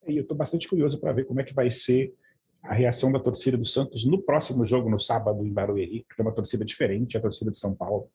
E 0.06 0.18
eu 0.18 0.24
estou 0.24 0.36
bastante 0.36 0.68
curioso 0.68 1.00
para 1.00 1.13
ver 1.13 1.24
como 1.24 1.40
é 1.40 1.44
que 1.46 1.54
vai 1.54 1.72
ser 1.72 2.13
a 2.63 2.74
reação 2.74 3.12
da 3.12 3.20
torcida 3.20 3.58
do 3.58 3.65
Santos 3.65 4.05
no 4.05 4.22
próximo 4.22 4.65
jogo, 4.65 4.89
no 4.89 5.00
sábado, 5.00 5.46
em 5.46 5.51
Barueri, 5.51 6.05
que 6.10 6.22
é 6.22 6.24
uma 6.24 6.32
torcida 6.32 6.63
diferente, 6.63 7.17
a 7.17 7.22
torcida 7.22 7.51
de 7.51 7.58
São 7.58 7.75
Paulo 7.75 8.10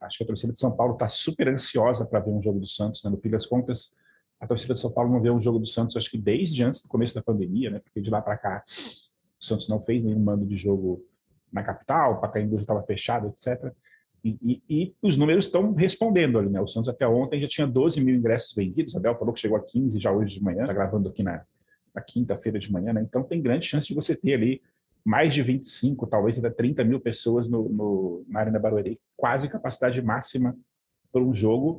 acho 0.00 0.18
que 0.18 0.24
a 0.24 0.26
torcida 0.26 0.52
de 0.52 0.58
São 0.58 0.74
Paulo 0.74 0.94
está 0.94 1.08
super 1.08 1.48
ansiosa 1.48 2.06
para 2.06 2.20
ver 2.20 2.30
um 2.30 2.42
jogo 2.42 2.60
do 2.60 2.68
Santos. 2.68 3.02
Né? 3.02 3.10
No 3.10 3.18
fim 3.18 3.30
das 3.30 3.46
contas, 3.46 3.94
a 4.40 4.46
torcida 4.46 4.74
de 4.74 4.80
São 4.80 4.92
Paulo 4.92 5.10
não 5.10 5.20
vê 5.20 5.30
um 5.30 5.40
jogo 5.40 5.58
do 5.58 5.66
Santos, 5.66 5.96
acho 5.96 6.10
que 6.10 6.18
desde 6.18 6.62
antes 6.62 6.82
do 6.82 6.88
começo 6.88 7.14
da 7.14 7.22
pandemia, 7.22 7.70
né? 7.70 7.78
Porque 7.78 8.00
de 8.00 8.10
lá 8.10 8.20
para 8.20 8.36
cá, 8.36 8.62
o 8.66 9.44
Santos 9.44 9.68
não 9.68 9.80
fez 9.80 10.02
nenhum 10.04 10.18
mando 10.18 10.44
de 10.44 10.56
jogo 10.56 11.04
na 11.50 11.62
capital, 11.62 12.14
o 12.14 12.20
Pacaembu 12.20 12.56
já 12.56 12.62
estava 12.62 12.82
fechado, 12.82 13.28
etc. 13.28 13.72
E, 14.22 14.36
e, 14.42 14.62
e, 14.68 14.94
os 15.00 15.16
números 15.16 15.46
estão 15.46 15.72
respondendo 15.72 16.38
ali, 16.38 16.50
né? 16.50 16.60
O 16.60 16.66
Santos 16.66 16.88
até 16.88 17.08
ontem 17.08 17.40
já 17.40 17.48
tinha 17.48 17.66
12 17.66 18.02
mil 18.02 18.14
ingressos 18.14 18.54
vendidos. 18.54 18.94
A 18.94 19.00
Bel 19.00 19.16
falou 19.16 19.32
que 19.32 19.40
chegou 19.40 19.56
a 19.56 19.62
15 19.62 19.98
já 19.98 20.12
hoje 20.12 20.34
de 20.34 20.44
manhã, 20.44 20.62
está 20.62 20.72
gravando 20.72 21.08
aqui 21.08 21.22
na, 21.22 21.42
na 21.96 22.02
quinta-feira 22.02 22.58
de 22.58 22.70
manhã, 22.70 22.92
né? 22.92 23.00
Então 23.00 23.22
tem 23.22 23.40
grande 23.40 23.66
chance 23.66 23.88
de 23.88 23.94
você 23.94 24.14
ter 24.14 24.34
ali 24.34 24.62
mais 25.02 25.32
de 25.32 25.42
25, 25.42 26.06
talvez 26.06 26.38
até 26.38 26.50
30 26.50 26.84
mil 26.84 27.00
pessoas 27.00 27.48
no, 27.48 27.68
no, 27.68 28.24
na 28.28 28.40
Arena 28.40 28.58
Barueri, 28.58 29.00
quase 29.16 29.48
capacidade 29.48 30.02
máxima 30.02 30.54
para 31.12 31.22
um 31.22 31.32
jogo, 31.32 31.78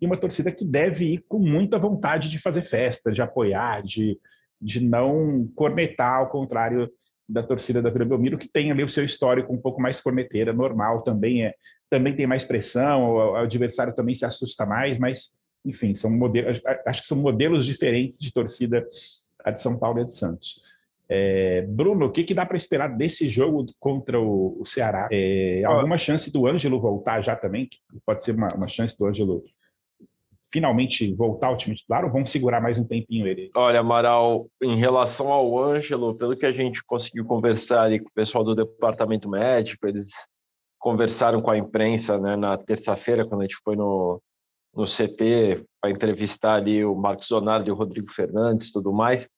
e 0.00 0.06
uma 0.06 0.16
torcida 0.16 0.50
que 0.50 0.64
deve 0.64 1.14
ir 1.14 1.24
com 1.28 1.38
muita 1.38 1.78
vontade 1.78 2.30
de 2.30 2.38
fazer 2.38 2.62
festa, 2.62 3.10
de 3.12 3.20
apoiar, 3.20 3.82
de, 3.82 4.18
de 4.62 4.80
não 4.80 5.50
cornetar, 5.54 6.20
ao 6.20 6.30
contrário 6.30 6.88
da 7.28 7.42
torcida 7.42 7.82
da 7.82 7.90
Vila 7.90 8.06
Belmiro, 8.06 8.38
que 8.38 8.48
tem 8.48 8.70
ali 8.70 8.82
o 8.82 8.88
seu 8.88 9.04
histórico 9.04 9.52
um 9.52 9.60
pouco 9.60 9.82
mais 9.82 10.00
corneteira, 10.00 10.52
normal, 10.52 11.02
também 11.02 11.44
é 11.44 11.54
também 11.90 12.14
tem 12.14 12.26
mais 12.26 12.44
pressão, 12.44 13.10
o, 13.10 13.32
o 13.32 13.36
adversário 13.36 13.94
também 13.94 14.14
se 14.14 14.24
assusta 14.24 14.64
mais, 14.64 14.98
mas, 14.98 15.32
enfim, 15.64 15.94
são 15.96 16.10
modelos, 16.10 16.60
acho 16.86 17.02
que 17.02 17.08
são 17.08 17.18
modelos 17.18 17.66
diferentes 17.66 18.20
de 18.20 18.32
torcida 18.32 18.86
a 19.44 19.50
de 19.50 19.60
São 19.60 19.78
Paulo 19.78 19.98
e 19.98 20.02
a 20.02 20.04
de 20.04 20.14
Santos. 20.14 20.60
É, 21.10 21.62
Bruno, 21.62 22.06
o 22.06 22.10
que, 22.10 22.22
que 22.22 22.34
dá 22.34 22.44
para 22.44 22.56
esperar 22.56 22.88
desse 22.88 23.30
jogo 23.30 23.64
contra 23.80 24.20
o, 24.20 24.60
o 24.60 24.64
Ceará? 24.66 25.08
É, 25.10 25.62
alguma 25.64 25.96
chance 25.96 26.30
do 26.30 26.46
Ângelo 26.46 26.80
voltar 26.80 27.22
já 27.22 27.34
também? 27.34 27.68
Pode 28.04 28.22
ser 28.22 28.32
uma, 28.32 28.48
uma 28.54 28.68
chance 28.68 28.96
do 28.98 29.06
Ângelo 29.06 29.42
finalmente 30.50 31.14
voltar 31.14 31.48
ao 31.48 31.56
time 31.56 31.76
titular 31.76 32.04
ou 32.04 32.10
vão 32.10 32.24
segurar 32.24 32.60
mais 32.60 32.78
um 32.78 32.84
tempinho 32.84 33.26
ele? 33.26 33.50
Olha, 33.54 33.80
Amaral, 33.80 34.48
em 34.62 34.76
relação 34.76 35.28
ao 35.28 35.58
Ângelo, 35.58 36.14
pelo 36.14 36.36
que 36.36 36.46
a 36.46 36.52
gente 36.52 36.82
conseguiu 36.84 37.24
conversar 37.24 37.82
ali 37.82 38.00
com 38.00 38.08
o 38.08 38.14
pessoal 38.14 38.44
do 38.44 38.54
departamento 38.54 39.28
médico, 39.28 39.86
eles 39.86 40.08
conversaram 40.78 41.42
com 41.42 41.50
a 41.50 41.58
imprensa 41.58 42.18
né, 42.18 42.36
na 42.36 42.56
terça-feira, 42.56 43.26
quando 43.26 43.42
a 43.42 43.44
gente 43.44 43.58
foi 43.64 43.76
no, 43.76 44.22
no 44.78 44.86
CT 44.86 45.66
para 45.80 45.90
entrevistar 45.90 46.54
ali 46.54 46.84
o 46.84 46.94
Marcos 46.94 47.28
Zonardi 47.28 47.68
e 47.68 47.72
o 47.72 47.76
Rodrigo 47.76 48.10
Fernandes 48.12 48.72
tudo 48.72 48.92
mais 48.92 49.28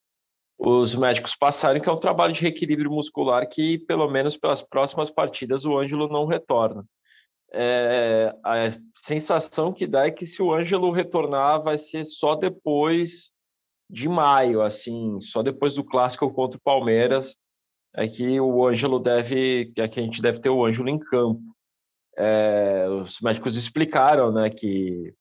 os 0.62 0.94
médicos 0.94 1.34
passaram, 1.34 1.80
que 1.80 1.88
é 1.88 1.92
um 1.92 1.98
trabalho 1.98 2.34
de 2.34 2.42
reequilíbrio 2.42 2.90
muscular 2.90 3.48
que, 3.48 3.78
pelo 3.78 4.10
menos 4.10 4.36
pelas 4.36 4.60
próximas 4.60 5.10
partidas, 5.10 5.64
o 5.64 5.78
Ângelo 5.78 6.06
não 6.06 6.26
retorna. 6.26 6.84
É, 7.50 8.36
a 8.44 8.54
sensação 8.94 9.72
que 9.72 9.86
dá 9.86 10.06
é 10.06 10.10
que 10.10 10.26
se 10.26 10.42
o 10.42 10.52
Ângelo 10.52 10.92
retornar, 10.92 11.62
vai 11.62 11.78
ser 11.78 12.04
só 12.04 12.34
depois 12.34 13.30
de 13.88 14.06
maio, 14.06 14.60
assim, 14.60 15.18
só 15.20 15.42
depois 15.42 15.74
do 15.74 15.82
clássico 15.82 16.30
contra 16.30 16.58
o 16.58 16.62
Palmeiras, 16.62 17.34
é 17.96 18.06
que 18.06 18.38
o 18.38 18.66
Ângelo 18.66 19.00
deve, 19.00 19.72
é 19.78 19.88
que 19.88 19.98
a 19.98 20.02
gente 20.02 20.20
deve 20.20 20.40
ter 20.40 20.50
o 20.50 20.64
Ângelo 20.64 20.90
em 20.90 20.98
campo. 20.98 21.40
É, 22.18 22.86
os 23.02 23.18
médicos 23.22 23.56
explicaram, 23.56 24.30
né, 24.30 24.50
que 24.50 25.14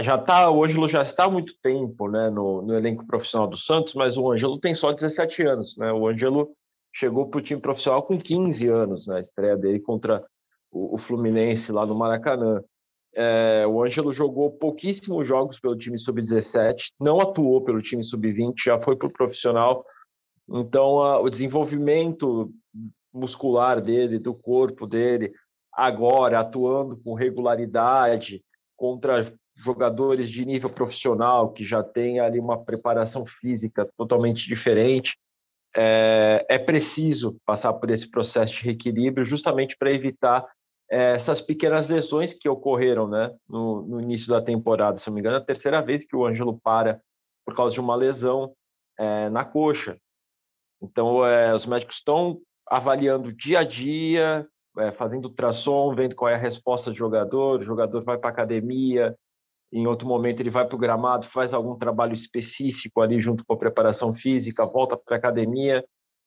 já 0.00 0.16
tá, 0.16 0.50
o 0.50 0.64
Ângelo 0.64 0.88
já 0.88 1.02
está 1.02 1.24
há 1.24 1.30
muito 1.30 1.54
tempo 1.62 2.08
né, 2.08 2.30
no, 2.30 2.62
no, 2.62 2.74
elenco 2.74 3.06
profissional 3.06 3.46
do 3.46 3.56
Santos, 3.56 3.94
mas 3.94 4.16
o 4.16 4.30
Ângelo 4.30 4.58
tem 4.58 4.74
só 4.74 4.92
17 4.92 5.42
anos. 5.42 5.76
Né? 5.76 5.92
O 5.92 6.08
Ângelo 6.08 6.52
chegou 6.94 7.28
para 7.28 7.38
o 7.38 7.42
time 7.42 7.60
profissional 7.60 8.02
com 8.02 8.18
15 8.18 8.68
anos, 8.68 9.06
na 9.06 9.14
né, 9.14 9.20
estreia 9.20 9.56
dele 9.56 9.80
contra 9.80 10.24
o, 10.70 10.96
o, 10.96 10.98
Fluminense 10.98 11.70
lá 11.70 11.84
no 11.84 11.94
Maracanã. 11.94 12.62
É, 13.14 13.66
o 13.66 13.82
Ângelo 13.82 14.12
jogou 14.12 14.50
pouquíssimos 14.52 15.26
jogos 15.26 15.60
pelo 15.60 15.76
time 15.76 15.98
sub-17, 15.98 16.92
não 16.98 17.20
atuou 17.20 17.62
pelo 17.62 17.82
time 17.82 18.02
sub-20, 18.02 18.54
já 18.64 18.80
foi 18.80 18.96
para 18.96 19.08
o 19.08 19.12
profissional. 19.12 19.84
Então, 20.48 21.02
a, 21.02 21.20
o 21.20 21.28
desenvolvimento 21.28 22.50
muscular 23.12 23.82
dele, 23.82 24.18
do 24.18 24.34
corpo 24.34 24.86
dele, 24.86 25.34
agora 25.70 26.40
atuando 26.40 26.96
com 26.96 27.12
regularidade 27.12 28.42
contra 28.74 29.30
jogadores 29.64 30.28
de 30.28 30.44
nível 30.44 30.70
profissional 30.70 31.52
que 31.52 31.64
já 31.64 31.82
têm 31.82 32.20
ali 32.20 32.38
uma 32.38 32.62
preparação 32.62 33.24
física 33.24 33.88
totalmente 33.96 34.46
diferente. 34.46 35.16
É, 35.74 36.44
é 36.48 36.58
preciso 36.58 37.38
passar 37.46 37.72
por 37.74 37.90
esse 37.90 38.10
processo 38.10 38.54
de 38.54 38.62
reequilíbrio 38.62 39.24
justamente 39.24 39.76
para 39.76 39.92
evitar 39.92 40.46
é, 40.90 41.14
essas 41.14 41.40
pequenas 41.40 41.88
lesões 41.88 42.34
que 42.34 42.48
ocorreram 42.48 43.08
né, 43.08 43.34
no, 43.48 43.82
no, 43.82 44.00
início 44.00 44.28
da 44.28 44.42
temporada. 44.42 44.98
Se 44.98 45.06
não 45.06 45.14
me 45.14 45.20
engano, 45.20 45.36
é 45.36 45.38
a 45.38 45.44
terceira 45.44 45.80
vez 45.80 46.04
que 46.04 46.14
o 46.14 46.26
Ângelo 46.26 46.60
para 46.60 47.00
por 47.46 47.56
causa 47.56 47.74
de 47.74 47.80
uma 47.80 47.96
lesão 47.96 48.52
é, 48.98 49.30
na 49.30 49.44
coxa. 49.44 49.96
Então, 50.82 51.24
é, 51.24 51.54
os 51.54 51.64
médicos 51.64 51.96
estão 51.96 52.40
avaliando 52.66 53.32
dia 53.32 53.60
a 53.60 53.64
dia, 53.64 54.46
é, 54.78 54.90
fazendo 54.92 55.26
ultrassom, 55.26 55.94
vendo 55.94 56.14
qual 56.14 56.30
é 56.30 56.34
a 56.34 56.38
resposta 56.38 56.90
do 56.90 56.96
jogador, 56.96 57.60
o 57.60 57.64
jogador 57.64 58.02
vai 58.02 58.18
para 58.18 58.30
a 58.30 58.32
academia, 58.32 59.16
em 59.72 59.86
outro 59.86 60.06
momento 60.06 60.40
ele 60.40 60.50
vai 60.50 60.66
para 60.66 60.76
o 60.76 60.78
gramado, 60.78 61.26
faz 61.26 61.54
algum 61.54 61.76
trabalho 61.76 62.12
específico 62.12 63.00
ali 63.00 63.20
junto 63.20 63.44
com 63.44 63.54
a 63.54 63.58
preparação 63.58 64.12
física, 64.12 64.66
volta 64.66 64.96
para 64.96 65.16
a 65.16 65.18
academia, 65.18 65.82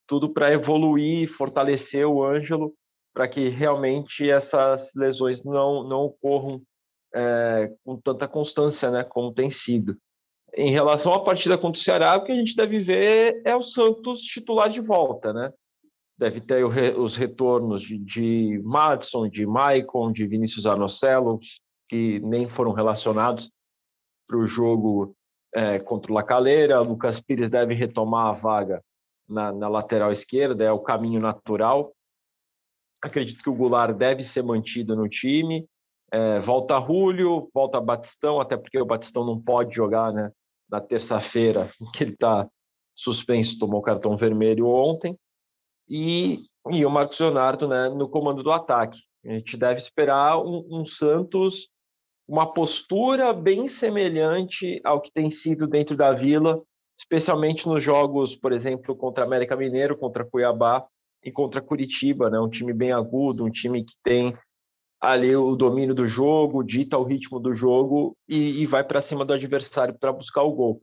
tudo 0.06 0.32
para 0.32 0.52
evoluir, 0.52 1.28
fortalecer 1.28 2.06
o 2.06 2.24
Ângelo, 2.24 2.74
para 3.14 3.28
que 3.28 3.48
realmente 3.48 4.28
essas 4.28 4.92
lesões 4.94 5.44
não, 5.44 5.84
não 5.84 6.00
ocorram 6.02 6.60
é, 7.14 7.72
com 7.84 7.96
tanta 7.96 8.28
constância, 8.28 8.90
né, 8.90 9.04
como 9.04 9.32
tem 9.32 9.48
sido. 9.48 9.96
em 10.54 10.70
relação 10.70 11.12
à 11.12 11.22
partida 11.22 11.56
contra 11.56 11.80
o 11.80 11.82
Ceará, 11.82 12.16
o 12.16 12.24
que 12.24 12.32
a 12.32 12.34
gente 12.34 12.56
deve 12.56 12.78
ver 12.78 13.42
é 13.44 13.54
o 13.54 13.62
Santos 13.62 14.20
titular 14.22 14.68
de 14.68 14.80
volta, 14.80 15.32
né? 15.32 15.52
Deve 16.18 16.40
ter 16.40 16.64
os 16.64 17.16
retornos 17.16 17.82
de, 17.82 17.98
de 17.98 18.60
Madison, 18.64 19.28
de 19.28 19.46
Maicon, 19.46 20.10
de 20.10 20.26
Vinícius 20.26 20.66
Anocello, 20.66 21.38
que 21.88 22.20
nem 22.20 22.48
foram 22.48 22.72
relacionados 22.72 23.50
para 24.26 24.36
o 24.36 24.46
jogo 24.46 25.14
é, 25.54 25.78
contra 25.78 26.10
o 26.10 26.14
Lacaleira. 26.14 26.80
Lucas 26.80 27.20
Pires 27.20 27.50
deve 27.50 27.74
retomar 27.74 28.26
a 28.26 28.32
vaga 28.32 28.82
na, 29.28 29.52
na, 29.52 29.68
lateral 29.68 30.12
esquerda, 30.12 30.64
é 30.64 30.72
o 30.72 30.80
caminho 30.80 31.20
natural. 31.20 31.92
Acredito 33.02 33.42
que 33.42 33.50
o 33.50 33.54
Goulart 33.54 33.96
deve 33.96 34.22
ser 34.22 34.42
mantido 34.42 34.96
no 34.96 35.08
time. 35.08 35.66
É, 36.10 36.38
volta 36.40 36.80
Julio, 36.80 37.50
volta 37.52 37.80
Batistão, 37.80 38.40
até 38.40 38.56
porque 38.56 38.80
o 38.80 38.86
Batistão 38.86 39.24
não 39.24 39.40
pode 39.40 39.74
jogar 39.74 40.12
né, 40.12 40.30
na 40.70 40.80
terça-feira, 40.80 41.70
que 41.94 42.04
ele 42.04 42.12
está 42.12 42.48
suspenso, 42.94 43.58
tomou 43.58 43.82
cartão 43.82 44.16
vermelho 44.16 44.66
ontem. 44.66 45.16
E, 45.88 46.40
e 46.70 46.84
o 46.84 46.90
Marcos 46.90 47.20
Leonardo 47.20 47.68
né, 47.68 47.88
no 47.88 48.08
comando 48.08 48.42
do 48.42 48.50
ataque. 48.50 48.98
A 49.24 49.32
gente 49.32 49.56
deve 49.56 49.80
esperar 49.80 50.38
um, 50.38 50.66
um 50.70 50.84
Santos, 50.84 51.68
uma 52.28 52.52
postura 52.52 53.32
bem 53.32 53.68
semelhante 53.68 54.80
ao 54.84 55.00
que 55.00 55.12
tem 55.12 55.30
sido 55.30 55.66
dentro 55.66 55.96
da 55.96 56.12
Vila, 56.12 56.62
especialmente 56.98 57.68
nos 57.68 57.82
jogos, 57.82 58.34
por 58.34 58.52
exemplo, 58.52 58.96
contra 58.96 59.24
América 59.24 59.56
Mineiro, 59.56 59.96
contra 59.96 60.24
Cuiabá 60.24 60.84
e 61.22 61.30
contra 61.30 61.60
Curitiba, 61.60 62.28
né? 62.30 62.38
Um 62.38 62.48
time 62.48 62.72
bem 62.72 62.92
agudo, 62.92 63.44
um 63.44 63.50
time 63.50 63.84
que 63.84 63.94
tem 64.02 64.36
ali 65.00 65.36
o 65.36 65.54
domínio 65.54 65.94
do 65.94 66.06
jogo, 66.06 66.64
dita 66.64 66.98
o 66.98 67.04
ritmo 67.04 67.38
do 67.38 67.54
jogo 67.54 68.16
e, 68.28 68.62
e 68.62 68.66
vai 68.66 68.82
para 68.82 69.02
cima 69.02 69.24
do 69.24 69.32
adversário 69.32 69.96
para 69.98 70.12
buscar 70.12 70.42
o 70.42 70.52
gol. 70.52 70.80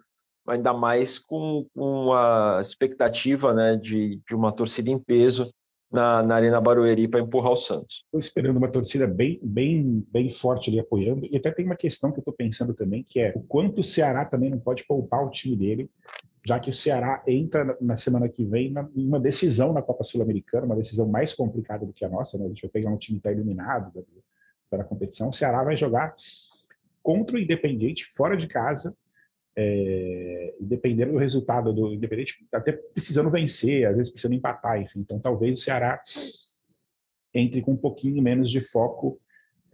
Ainda 0.47 0.73
mais 0.73 1.17
com, 1.17 1.65
com 1.73 2.13
a 2.13 2.59
expectativa 2.61 3.53
né, 3.53 3.75
de, 3.75 4.21
de 4.27 4.35
uma 4.35 4.51
torcida 4.51 4.89
em 4.89 4.99
peso 4.99 5.51
na, 5.93 6.23
na 6.23 6.35
Arena 6.35 6.59
Barueri 6.59 7.07
para 7.07 7.19
empurrar 7.19 7.51
o 7.51 7.55
Santos. 7.55 8.03
Estou 8.05 8.19
esperando 8.19 8.57
uma 8.57 8.67
torcida 8.67 9.05
bem, 9.05 9.39
bem, 9.43 10.03
bem 10.11 10.27
forte 10.27 10.71
ali 10.71 10.79
apoiando. 10.79 11.27
E 11.31 11.37
até 11.37 11.51
tem 11.51 11.65
uma 11.65 11.75
questão 11.75 12.11
que 12.11 12.17
eu 12.17 12.21
estou 12.21 12.33
pensando 12.33 12.73
também, 12.73 13.03
que 13.07 13.19
é 13.19 13.31
o 13.35 13.41
quanto 13.41 13.81
o 13.81 13.83
Ceará 13.83 14.25
também 14.25 14.49
não 14.49 14.59
pode 14.59 14.83
poupar 14.85 15.23
o 15.23 15.29
time 15.29 15.55
dele, 15.55 15.87
já 16.45 16.59
que 16.59 16.71
o 16.71 16.73
Ceará 16.73 17.21
entra 17.27 17.77
na 17.79 17.95
semana 17.95 18.27
que 18.27 18.43
vem 18.43 18.73
numa 18.95 19.19
decisão 19.19 19.71
na 19.71 19.83
Copa 19.83 20.03
Sul-Americana, 20.03 20.65
uma 20.65 20.75
decisão 20.75 21.07
mais 21.07 21.31
complicada 21.31 21.85
do 21.85 21.93
que 21.93 22.03
a 22.03 22.09
nossa. 22.09 22.39
Né? 22.39 22.45
A 22.45 22.49
gente 22.49 22.63
vai 22.63 22.71
pegar 22.71 22.89
um 22.89 22.97
time 22.97 23.19
que 23.19 23.27
está 23.27 23.31
eliminado 23.31 23.93
da, 23.93 24.77
da 24.77 24.83
competição. 24.83 25.29
O 25.29 25.33
Ceará 25.33 25.63
vai 25.63 25.77
jogar 25.77 26.15
contra 27.03 27.35
o 27.35 27.39
Independente, 27.39 28.05
fora 28.05 28.35
de 28.35 28.47
casa, 28.47 28.95
é, 29.55 30.55
dependendo 30.59 31.13
do 31.13 31.17
resultado 31.17 31.71
do 31.73 31.93
Independente, 31.93 32.45
até 32.51 32.71
precisando 32.71 33.29
vencer, 33.29 33.85
às 33.87 33.95
vezes 33.95 34.11
precisando 34.11 34.35
empatar, 34.35 34.81
enfim. 34.81 34.99
Então, 34.99 35.19
talvez 35.19 35.59
o 35.59 35.63
Ceará 35.63 36.01
entre 37.33 37.61
com 37.61 37.71
um 37.71 37.77
pouquinho 37.77 38.21
menos 38.21 38.49
de 38.49 38.61
foco, 38.61 39.19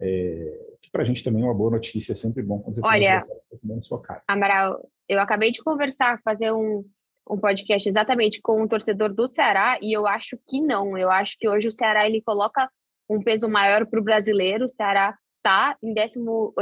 é, 0.00 0.76
que 0.80 0.90
para 0.90 1.02
a 1.02 1.04
gente 1.04 1.22
também 1.22 1.42
é 1.42 1.44
uma 1.44 1.54
boa 1.54 1.70
notícia, 1.70 2.12
é 2.12 2.14
sempre 2.14 2.42
bom 2.42 2.58
quando 2.58 2.76
você 2.76 2.80
Olha, 2.82 3.20
tem 3.20 3.32
um 3.34 3.40
pouco 3.50 3.66
menos 3.66 3.86
focado. 3.86 4.22
Amaral, 4.26 4.88
eu 5.08 5.20
acabei 5.20 5.50
de 5.50 5.62
conversar, 5.62 6.20
fazer 6.22 6.52
um, 6.52 6.84
um 7.28 7.38
podcast 7.38 7.88
exatamente 7.88 8.40
com 8.40 8.62
um 8.62 8.68
torcedor 8.68 9.12
do 9.12 9.28
Ceará, 9.28 9.78
e 9.82 9.94
eu 9.94 10.06
acho 10.06 10.38
que 10.48 10.60
não. 10.60 10.96
Eu 10.96 11.10
acho 11.10 11.36
que 11.38 11.48
hoje 11.48 11.68
o 11.68 11.72
Ceará 11.72 12.06
ele 12.06 12.22
coloca 12.22 12.70
um 13.08 13.22
peso 13.22 13.48
maior 13.48 13.86
para 13.86 14.00
o 14.00 14.04
brasileiro. 14.04 14.64
O 14.64 14.68
Ceará 14.68 15.14
está 15.36 15.76
em 15.82 15.92
18 15.92 16.54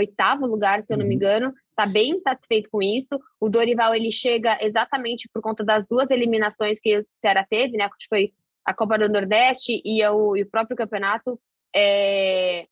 lugar, 0.46 0.82
se 0.84 0.92
eu 0.92 0.98
não 0.98 1.04
me 1.04 1.14
uhum. 1.14 1.16
engano, 1.16 1.54
está 1.78 1.86
bem 1.86 2.18
satisfeito 2.20 2.68
com 2.70 2.82
isso. 2.82 3.20
O 3.40 3.48
Dorival 3.48 3.94
ele 3.94 4.10
chega 4.10 4.58
exatamente 4.60 5.28
por 5.32 5.40
conta 5.40 5.64
das 5.64 5.86
duas 5.86 6.10
eliminações 6.10 6.80
que 6.80 6.98
o 6.98 7.06
Ceará 7.16 7.46
teve, 7.48 7.76
né? 7.76 7.88
Que 7.88 8.08
foi 8.08 8.32
a 8.64 8.74
Copa 8.74 8.98
do 8.98 9.08
Nordeste 9.08 9.80
e 9.84 10.04
o, 10.08 10.36
e 10.36 10.42
o 10.42 10.50
próprio 10.50 10.76
campeonato, 10.76 11.40
é, 11.74 12.66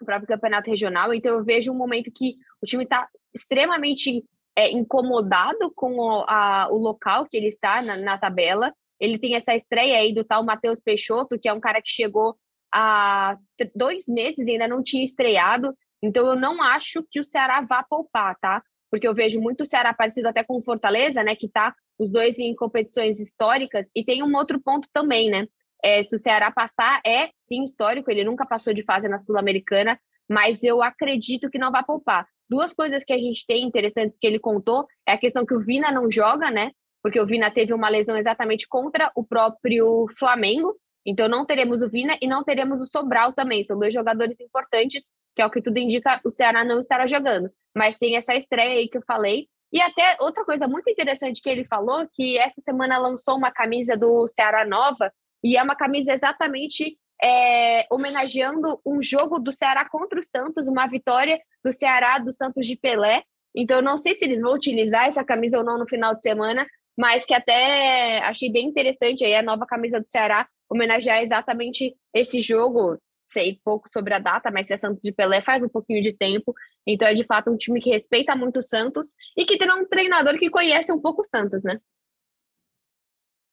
o 0.00 0.04
próprio 0.04 0.28
campeonato 0.28 0.70
regional. 0.70 1.12
Então 1.12 1.34
eu 1.34 1.44
vejo 1.44 1.72
um 1.72 1.76
momento 1.76 2.12
que 2.12 2.36
o 2.62 2.66
time 2.66 2.84
está 2.84 3.08
extremamente 3.34 4.24
é, 4.56 4.70
incomodado 4.70 5.72
com 5.74 5.96
o, 5.96 6.24
a, 6.28 6.68
o 6.70 6.76
local 6.76 7.26
que 7.26 7.36
ele 7.36 7.48
está 7.48 7.82
na, 7.82 7.96
na 7.96 8.18
tabela. 8.18 8.72
Ele 9.00 9.18
tem 9.18 9.34
essa 9.34 9.54
estreia 9.54 9.98
aí 9.98 10.14
do 10.14 10.24
tal 10.24 10.44
Matheus 10.44 10.78
Peixoto, 10.78 11.38
que 11.38 11.48
é 11.48 11.52
um 11.52 11.60
cara 11.60 11.82
que 11.82 11.90
chegou 11.90 12.36
há 12.72 13.36
dois 13.74 14.04
meses 14.06 14.46
e 14.46 14.52
ainda 14.52 14.68
não 14.68 14.82
tinha 14.82 15.02
estreado. 15.02 15.74
Então, 16.02 16.26
eu 16.26 16.36
não 16.36 16.62
acho 16.62 17.04
que 17.10 17.20
o 17.20 17.24
Ceará 17.24 17.60
vá 17.60 17.82
poupar, 17.82 18.36
tá? 18.40 18.62
Porque 18.90 19.06
eu 19.06 19.14
vejo 19.14 19.40
muito 19.40 19.62
o 19.62 19.66
Ceará 19.66 19.94
parecido 19.94 20.28
até 20.28 20.42
com 20.42 20.58
o 20.58 20.62
Fortaleza, 20.62 21.22
né? 21.22 21.36
Que 21.36 21.48
tá 21.48 21.74
os 21.98 22.10
dois 22.10 22.38
em 22.38 22.54
competições 22.54 23.20
históricas. 23.20 23.90
E 23.94 24.04
tem 24.04 24.22
um 24.22 24.34
outro 24.34 24.60
ponto 24.60 24.88
também, 24.92 25.30
né? 25.30 25.46
É, 25.82 26.02
se 26.02 26.14
o 26.14 26.18
Ceará 26.18 26.50
passar, 26.50 27.00
é 27.06 27.30
sim 27.38 27.62
histórico, 27.64 28.10
ele 28.10 28.24
nunca 28.24 28.46
passou 28.46 28.74
de 28.74 28.82
fase 28.84 29.08
na 29.08 29.18
Sul-Americana, 29.18 29.98
mas 30.28 30.62
eu 30.62 30.82
acredito 30.82 31.50
que 31.50 31.58
não 31.58 31.70
vai 31.70 31.84
poupar. 31.84 32.26
Duas 32.48 32.72
coisas 32.72 33.04
que 33.04 33.12
a 33.12 33.18
gente 33.18 33.44
tem 33.46 33.64
interessantes 33.64 34.18
que 34.18 34.26
ele 34.26 34.38
contou 34.38 34.86
é 35.06 35.12
a 35.12 35.18
questão 35.18 35.46
que 35.46 35.54
o 35.54 35.60
Vina 35.60 35.90
não 35.90 36.10
joga, 36.10 36.50
né? 36.50 36.72
Porque 37.02 37.20
o 37.20 37.26
Vina 37.26 37.50
teve 37.50 37.72
uma 37.72 37.88
lesão 37.88 38.16
exatamente 38.16 38.66
contra 38.68 39.10
o 39.14 39.24
próprio 39.24 40.06
Flamengo, 40.18 40.76
então 41.06 41.28
não 41.28 41.46
teremos 41.46 41.82
o 41.82 41.88
Vina 41.88 42.18
e 42.20 42.26
não 42.26 42.44
teremos 42.44 42.82
o 42.82 42.86
Sobral 42.86 43.32
também. 43.32 43.64
São 43.64 43.78
dois 43.78 43.94
jogadores 43.94 44.40
importantes 44.40 45.04
que 45.34 45.42
é 45.42 45.46
o 45.46 45.50
que 45.50 45.62
tudo 45.62 45.78
indica, 45.78 46.20
o 46.24 46.30
Ceará 46.30 46.64
não 46.64 46.80
estará 46.80 47.06
jogando. 47.06 47.50
Mas 47.74 47.96
tem 47.96 48.16
essa 48.16 48.34
estreia 48.34 48.78
aí 48.78 48.88
que 48.88 48.98
eu 48.98 49.02
falei. 49.06 49.48
E 49.72 49.80
até 49.80 50.16
outra 50.20 50.44
coisa 50.44 50.66
muito 50.66 50.90
interessante 50.90 51.40
que 51.40 51.48
ele 51.48 51.64
falou, 51.64 52.06
que 52.12 52.36
essa 52.38 52.60
semana 52.60 52.98
lançou 52.98 53.36
uma 53.36 53.52
camisa 53.52 53.96
do 53.96 54.28
Ceará 54.28 54.66
nova, 54.66 55.12
e 55.42 55.56
é 55.56 55.62
uma 55.62 55.76
camisa 55.76 56.12
exatamente 56.12 56.98
é, 57.22 57.86
homenageando 57.90 58.80
um 58.84 59.02
jogo 59.02 59.38
do 59.38 59.52
Ceará 59.52 59.88
contra 59.88 60.18
o 60.18 60.24
Santos, 60.24 60.66
uma 60.66 60.86
vitória 60.86 61.38
do 61.64 61.72
Ceará 61.72 62.18
do 62.18 62.32
Santos 62.32 62.66
de 62.66 62.76
Pelé. 62.76 63.22
Então, 63.54 63.82
não 63.82 63.98
sei 63.98 64.14
se 64.14 64.24
eles 64.24 64.42
vão 64.42 64.54
utilizar 64.54 65.06
essa 65.06 65.24
camisa 65.24 65.58
ou 65.58 65.64
não 65.64 65.78
no 65.78 65.88
final 65.88 66.14
de 66.14 66.22
semana, 66.22 66.66
mas 66.96 67.24
que 67.24 67.34
até 67.34 68.18
achei 68.24 68.50
bem 68.50 68.68
interessante 68.68 69.24
aí 69.24 69.34
a 69.34 69.42
nova 69.42 69.66
camisa 69.66 70.00
do 70.00 70.08
Ceará 70.08 70.46
homenagear 70.68 71.22
exatamente 71.22 71.94
esse 72.14 72.40
jogo 72.40 72.98
sei 73.30 73.60
pouco 73.64 73.88
sobre 73.92 74.14
a 74.14 74.18
data, 74.18 74.50
mas 74.50 74.66
se 74.66 74.74
é 74.74 74.76
Santos 74.76 75.02
de 75.02 75.12
Pelé 75.12 75.40
faz 75.40 75.62
um 75.62 75.68
pouquinho 75.68 76.02
de 76.02 76.12
tempo. 76.12 76.54
Então 76.86 77.06
é 77.06 77.14
de 77.14 77.24
fato 77.24 77.50
um 77.50 77.56
time 77.56 77.80
que 77.80 77.90
respeita 77.90 78.34
muito 78.34 78.58
o 78.58 78.62
Santos 78.62 79.14
e 79.36 79.44
que 79.44 79.56
tem 79.56 79.70
um 79.72 79.86
treinador 79.86 80.36
que 80.38 80.50
conhece 80.50 80.92
um 80.92 81.00
pouco 81.00 81.22
o 81.22 81.24
Santos, 81.24 81.62
né? 81.62 81.78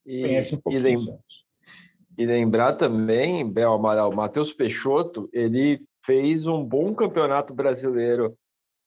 E, 0.05 0.21
conhece 0.21 0.55
um 0.55 0.61
pouco 0.61 0.77
e, 0.77 0.81
lem 0.81 0.95
e 2.17 2.25
lembrar 2.25 2.73
também, 2.73 3.47
Bel 3.47 3.73
Amaral, 3.73 4.11
Matheus 4.11 4.51
Peixoto, 4.51 5.29
ele 5.31 5.85
fez 6.03 6.47
um 6.47 6.63
bom 6.63 6.95
campeonato 6.95 7.53
brasileiro 7.53 8.35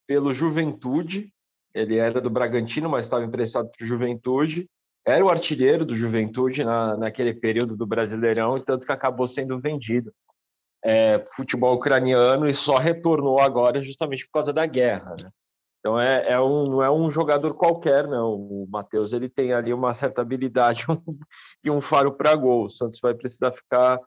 pelo 0.05 0.33
Juventude. 0.33 1.31
Ele 1.73 1.95
era 1.95 2.19
do 2.19 2.29
Bragantino, 2.29 2.89
mas 2.89 3.05
estava 3.05 3.23
emprestado 3.23 3.69
para 3.69 3.85
o 3.85 3.87
Juventude. 3.87 4.67
Era 5.05 5.23
o 5.23 5.29
artilheiro 5.29 5.85
do 5.85 5.95
Juventude 5.95 6.65
na, 6.65 6.97
naquele 6.97 7.33
período 7.33 7.77
do 7.77 7.87
Brasileirão, 7.87 8.59
tanto 8.59 8.85
que 8.85 8.91
acabou 8.91 9.25
sendo 9.25 9.59
vendido 9.59 10.11
é, 10.83 11.23
futebol 11.35 11.75
ucraniano 11.75 12.49
e 12.49 12.53
só 12.53 12.77
retornou 12.77 13.39
agora 13.39 13.81
justamente 13.83 14.25
por 14.25 14.33
causa 14.33 14.51
da 14.51 14.65
guerra. 14.65 15.15
Né? 15.21 15.29
Então 15.79 15.99
é, 15.99 16.33
é, 16.33 16.39
um, 16.39 16.63
não 16.65 16.83
é 16.83 16.91
um 16.91 17.09
jogador 17.09 17.53
qualquer, 17.53 18.07
não. 18.07 18.33
O 18.33 18.67
Matheus 18.69 19.13
ele 19.13 19.29
tem 19.29 19.53
ali 19.53 19.73
uma 19.73 19.93
certa 19.93 20.21
habilidade 20.21 20.85
e 21.63 21.69
um 21.69 21.81
faro 21.81 22.11
para 22.11 22.35
gol. 22.35 22.65
O 22.65 22.69
Santos 22.69 22.99
vai 23.01 23.13
precisar 23.13 23.51
ficar 23.51 23.99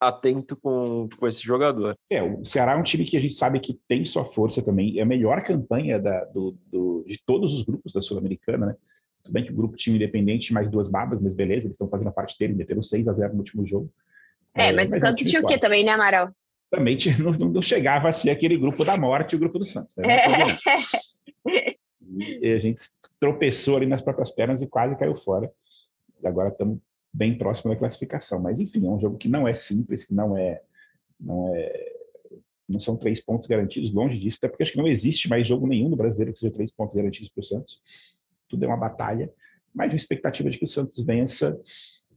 atento 0.00 0.56
com, 0.56 1.08
com 1.18 1.28
esse 1.28 1.42
jogador. 1.42 1.96
É, 2.10 2.22
o 2.22 2.44
Ceará 2.44 2.72
é 2.72 2.76
um 2.76 2.82
time 2.82 3.04
que 3.04 3.16
a 3.16 3.20
gente 3.20 3.34
sabe 3.34 3.60
que 3.60 3.78
tem 3.86 4.04
sua 4.04 4.24
força 4.24 4.62
também. 4.62 4.98
É 4.98 5.02
a 5.02 5.06
melhor 5.06 5.42
campanha 5.42 6.00
da, 6.00 6.24
do, 6.26 6.56
do, 6.66 7.04
de 7.06 7.20
todos 7.24 7.52
os 7.52 7.62
grupos 7.62 7.92
da 7.92 8.00
Sul-Americana, 8.00 8.66
né? 8.66 8.76
Tudo 9.22 9.32
bem 9.32 9.44
que 9.44 9.52
o 9.52 9.56
grupo 9.56 9.76
tinha 9.76 9.96
independente 9.96 10.52
mais 10.52 10.70
duas 10.70 10.88
babas, 10.88 11.20
mas 11.20 11.32
beleza, 11.32 11.66
eles 11.66 11.74
estão 11.74 11.88
fazendo 11.88 12.08
a 12.08 12.12
parte 12.12 12.38
deles, 12.38 12.56
meteram 12.56 12.82
6 12.82 13.08
a 13.08 13.14
0 13.14 13.32
no 13.32 13.38
último 13.38 13.66
jogo. 13.66 13.90
É, 14.54 14.72
mas, 14.72 14.90
mas 14.90 14.94
o 14.94 15.06
Santos 15.06 15.28
tinha 15.28 15.42
o 15.42 15.46
quê 15.46 15.58
também, 15.58 15.84
né, 15.84 15.92
Amaral? 15.92 16.30
Também 16.70 16.96
tinha, 16.96 17.16
não, 17.18 17.32
não, 17.32 17.62
chegava 17.62 18.08
a 18.08 18.12
ser 18.12 18.30
aquele 18.30 18.56
grupo 18.56 18.84
da 18.84 18.96
morte, 18.96 19.36
o 19.36 19.38
grupo 19.38 19.58
do 19.58 19.64
Santos. 19.64 19.96
Né? 19.96 20.16
É. 20.16 21.74
E 22.16 22.52
a 22.52 22.58
gente 22.60 22.80
tropeçou 23.18 23.76
ali 23.76 23.86
nas 23.86 24.00
próprias 24.00 24.30
pernas 24.30 24.62
e 24.62 24.68
quase 24.68 24.96
caiu 24.96 25.16
fora. 25.16 25.50
Agora 26.24 26.48
estamos 26.48 26.78
bem 27.12 27.36
próximo 27.36 27.72
da 27.72 27.78
classificação. 27.78 28.40
Mas, 28.40 28.60
enfim, 28.60 28.86
é 28.86 28.90
um 28.90 29.00
jogo 29.00 29.16
que 29.16 29.28
não 29.28 29.48
é 29.48 29.54
simples, 29.54 30.04
que 30.04 30.14
não 30.14 30.36
é. 30.36 30.60
Não, 31.18 31.54
é, 31.54 31.92
não 32.68 32.80
são 32.80 32.96
três 32.96 33.20
pontos 33.20 33.46
garantidos, 33.46 33.92
longe 33.92 34.18
disso, 34.18 34.38
até 34.38 34.48
porque 34.48 34.62
acho 34.62 34.72
que 34.72 34.78
não 34.78 34.86
existe 34.86 35.28
mais 35.28 35.46
jogo 35.46 35.66
nenhum 35.66 35.88
no 35.88 35.96
brasileiro 35.96 36.32
que 36.32 36.38
seja 36.38 36.52
três 36.52 36.72
pontos 36.72 36.94
garantidos 36.94 37.30
para 37.30 37.40
o 37.40 37.44
Santos. 37.44 38.26
Tudo 38.48 38.64
é 38.64 38.66
uma 38.66 38.76
batalha, 38.76 39.32
mas 39.74 39.92
uma 39.92 39.96
expectativa 39.96 40.50
de 40.50 40.58
que 40.58 40.64
o 40.64 40.68
Santos 40.68 41.02
vença 41.04 41.60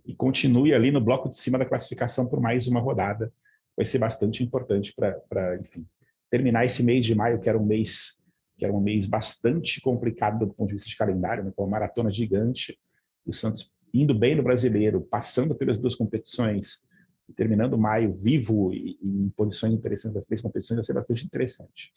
e 0.07 0.15
continue 0.15 0.73
ali 0.73 0.89
no 0.89 1.01
bloco 1.01 1.29
de 1.29 1.35
cima 1.35 1.59
da 1.59 1.65
classificação 1.65 2.25
por 2.25 2.39
mais 2.39 2.65
uma 2.65 2.79
rodada. 2.79 3.31
Vai 3.75 3.85
ser 3.85 3.99
bastante 3.99 4.41
importante 4.41 4.95
para, 4.95 5.59
enfim, 5.59 5.85
terminar 6.31 6.65
esse 6.65 6.81
mês 6.81 7.05
de 7.05 7.13
maio, 7.13 7.39
que 7.39 7.49
era 7.49 7.59
um 7.59 7.65
mês 7.65 8.25
que 8.57 8.65
era 8.65 8.73
um 8.73 8.81
mês 8.81 9.05
bastante 9.05 9.79
complicado 9.79 10.47
do 10.47 10.51
ponto 10.51 10.69
de 10.69 10.73
vista 10.73 10.89
de 10.89 10.97
calendário, 10.97 11.43
né, 11.43 11.53
com 11.55 11.63
uma 11.63 11.69
maratona 11.69 12.11
gigante. 12.11 12.75
O 13.23 13.31
Santos 13.31 13.71
indo 13.93 14.15
bem 14.15 14.35
no 14.35 14.41
brasileiro, 14.41 14.99
passando 14.99 15.53
pelas 15.53 15.77
duas 15.77 15.93
competições, 15.93 16.87
terminando 17.35 17.77
maio 17.77 18.15
vivo 18.15 18.73
e, 18.73 18.97
e 18.99 19.07
em 19.07 19.29
posições 19.29 19.73
interessantes 19.73 20.15
das 20.15 20.25
três 20.25 20.41
competições, 20.41 20.77
vai 20.77 20.83
ser 20.83 20.93
bastante 20.93 21.23
interessante. 21.23 21.91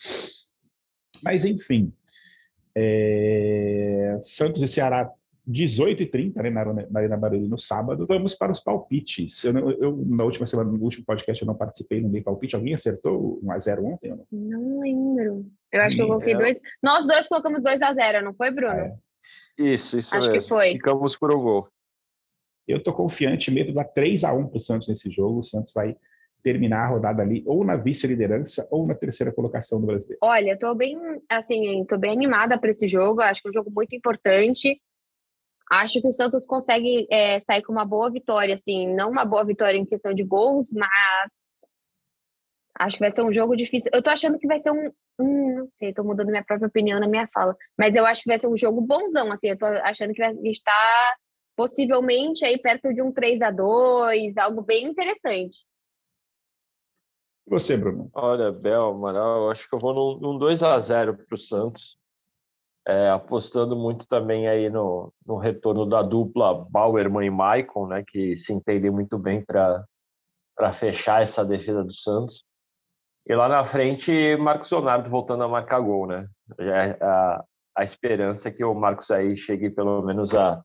Mas, 1.23 1.46
enfim, 1.46 1.92
é... 2.75 4.18
Santos 4.23 4.62
e 4.62 4.68
Ceará 4.68 5.11
18h30, 5.48 6.37
né, 6.37 6.50
na, 6.50 6.64
na 6.64 7.00
Arena 7.00 7.16
Barueri 7.16 7.48
no 7.48 7.59
sábado. 7.59 8.07
Vamos 8.07 8.35
para 8.35 8.53
os 8.53 8.61
palpites. 8.61 9.44
Eu, 9.44 9.70
eu, 9.72 10.05
na 10.07 10.24
última 10.24 10.46
semana, 10.46 10.70
no 10.70 10.83
último 10.83 11.05
podcast, 11.05 11.42
eu 11.42 11.46
não 11.46 11.55
participei, 11.55 12.00
não 12.00 12.11
dei 12.11 12.22
palpite. 12.22 12.57
Alguém 12.57 12.74
acertou 12.74 13.40
1x0 13.42 13.85
ontem? 13.85 14.11
Não? 14.11 14.26
não 14.31 14.81
lembro. 14.81 15.46
Eu 15.72 15.83
acho 15.83 15.96
que 15.96 16.03
eu 16.03 16.07
coloquei 16.07 16.37
dois. 16.37 16.59
Nós 16.83 17.07
dois 17.07 17.29
colocamos 17.29 17.62
2x0, 17.62 18.22
não 18.22 18.35
foi, 18.35 18.50
Bruno? 18.50 18.74
É. 18.74 18.94
Isso, 19.59 19.98
isso 19.98 20.16
acho 20.16 20.31
mesmo. 20.31 20.42
que 20.42 20.48
foi. 20.48 20.72
Ficamos 20.72 21.16
por 21.16 21.35
um 21.35 21.40
gol. 21.40 21.68
Eu 22.66 22.79
estou 22.79 22.94
confiante, 22.94 23.50
medo 23.50 23.72
da 23.72 23.85
3 23.85 24.24
a 24.24 24.33
1 24.33 24.48
para 24.48 24.57
o 24.57 24.61
Santos 24.61 24.88
nesse 24.88 25.11
jogo. 25.11 25.40
O 25.40 25.44
Santos 25.44 25.72
vai 25.72 25.96
terminar 26.42 26.85
a 26.85 26.88
rodada 26.88 27.22
ali 27.22 27.42
ou 27.46 27.64
na 27.64 27.76
vice-liderança 27.76 28.66
ou 28.70 28.87
na 28.87 28.94
terceira 28.94 29.33
colocação 29.33 29.81
do 29.81 29.87
Brasileiro. 29.87 30.18
Olha, 30.22 30.53
estou 30.53 30.74
bem, 30.74 30.96
assim, 31.29 31.85
tô 31.85 31.98
bem 31.98 32.12
animada 32.12 32.59
para 32.59 32.70
esse 32.70 32.88
jogo. 32.88 33.20
Acho 33.20 33.42
que 33.42 33.48
é 33.48 33.50
um 33.50 33.55
jogo 33.55 33.70
muito 33.70 33.94
importante. 33.94 34.81
Acho 35.70 36.02
que 36.02 36.09
o 36.09 36.12
Santos 36.12 36.44
consegue 36.46 37.06
é, 37.09 37.38
sair 37.38 37.62
com 37.62 37.72
uma 37.72 37.85
boa 37.85 38.11
vitória, 38.11 38.54
assim, 38.54 38.92
não 38.92 39.09
uma 39.09 39.24
boa 39.24 39.44
vitória 39.44 39.78
em 39.78 39.87
questão 39.87 40.12
de 40.12 40.24
gols, 40.24 40.68
mas 40.72 41.33
acho 42.76 42.96
que 42.96 43.04
vai 43.04 43.11
ser 43.12 43.22
um 43.22 43.33
jogo 43.33 43.54
difícil. 43.54 43.88
Eu 43.94 44.02
tô 44.02 44.11
achando 44.11 44.37
que 44.37 44.48
vai 44.48 44.59
ser 44.59 44.72
um, 44.72 44.90
um 45.20 45.59
não 45.61 45.70
sei, 45.70 45.94
tô 45.94 46.02
mudando 46.02 46.30
minha 46.30 46.42
própria 46.42 46.66
opinião 46.66 46.98
na 46.98 47.06
minha 47.06 47.28
fala, 47.33 47.56
mas 47.78 47.94
eu 47.94 48.04
acho 48.04 48.24
que 48.24 48.28
vai 48.28 48.38
ser 48.38 48.48
um 48.48 48.56
jogo 48.56 48.80
bonzão, 48.80 49.30
assim, 49.30 49.50
eu 49.50 49.56
tô 49.56 49.66
achando 49.66 50.12
que 50.12 50.24
gente 50.24 50.50
está 50.50 51.16
possivelmente 51.54 52.44
aí 52.44 52.59
perto 52.59 52.92
de 52.92 53.00
um 53.00 53.12
3 53.12 53.40
a 53.42 53.52
2 53.52 54.37
algo 54.38 54.62
bem 54.62 54.87
interessante. 54.87 55.64
E 57.46 57.50
você, 57.50 57.76
Bruno? 57.76 58.11
Olha, 58.12 58.50
Bel, 58.50 58.88
Amaral, 58.88 59.44
eu 59.44 59.50
acho 59.50 59.68
que 59.68 59.74
eu 59.74 59.78
vou 59.78 59.94
num, 59.94 60.33
num 60.33 60.38
2 60.38 60.64
a 60.64 60.76
0 60.80 61.16
para 61.16 61.35
o 61.35 61.38
Santos 61.38 61.99
é, 62.90 63.09
apostando 63.09 63.76
muito 63.76 64.09
também 64.09 64.48
aí 64.48 64.68
no, 64.68 65.12
no 65.24 65.37
retorno 65.37 65.87
da 65.87 66.03
dupla 66.03 66.66
Bauerman 66.68 67.24
e 67.24 67.31
Maicon, 67.31 67.87
né, 67.87 68.03
que 68.05 68.37
se 68.37 68.53
entendem 68.53 68.90
muito 68.90 69.16
bem 69.16 69.44
para 69.44 69.87
fechar 70.72 71.22
essa 71.22 71.44
defesa 71.44 71.85
do 71.85 71.94
Santos. 71.94 72.44
E 73.29 73.35
lá 73.35 73.48
na 73.48 73.64
frente, 73.64 74.37
Marcos 74.37 74.72
Leonardo 74.72 75.09
voltando 75.09 75.44
a 75.44 75.48
marcar 75.48 75.79
gol, 75.81 76.09
né? 76.09 76.29
É 76.59 76.98
a, 77.00 77.44
a 77.76 77.85
esperança 77.85 78.48
é 78.48 78.53
que 78.53 78.64
o 78.64 78.74
Marcos 78.74 79.09
aí 79.12 79.37
chegue 79.37 79.70
pelo 79.70 80.03
menos 80.03 80.35
a, 80.35 80.61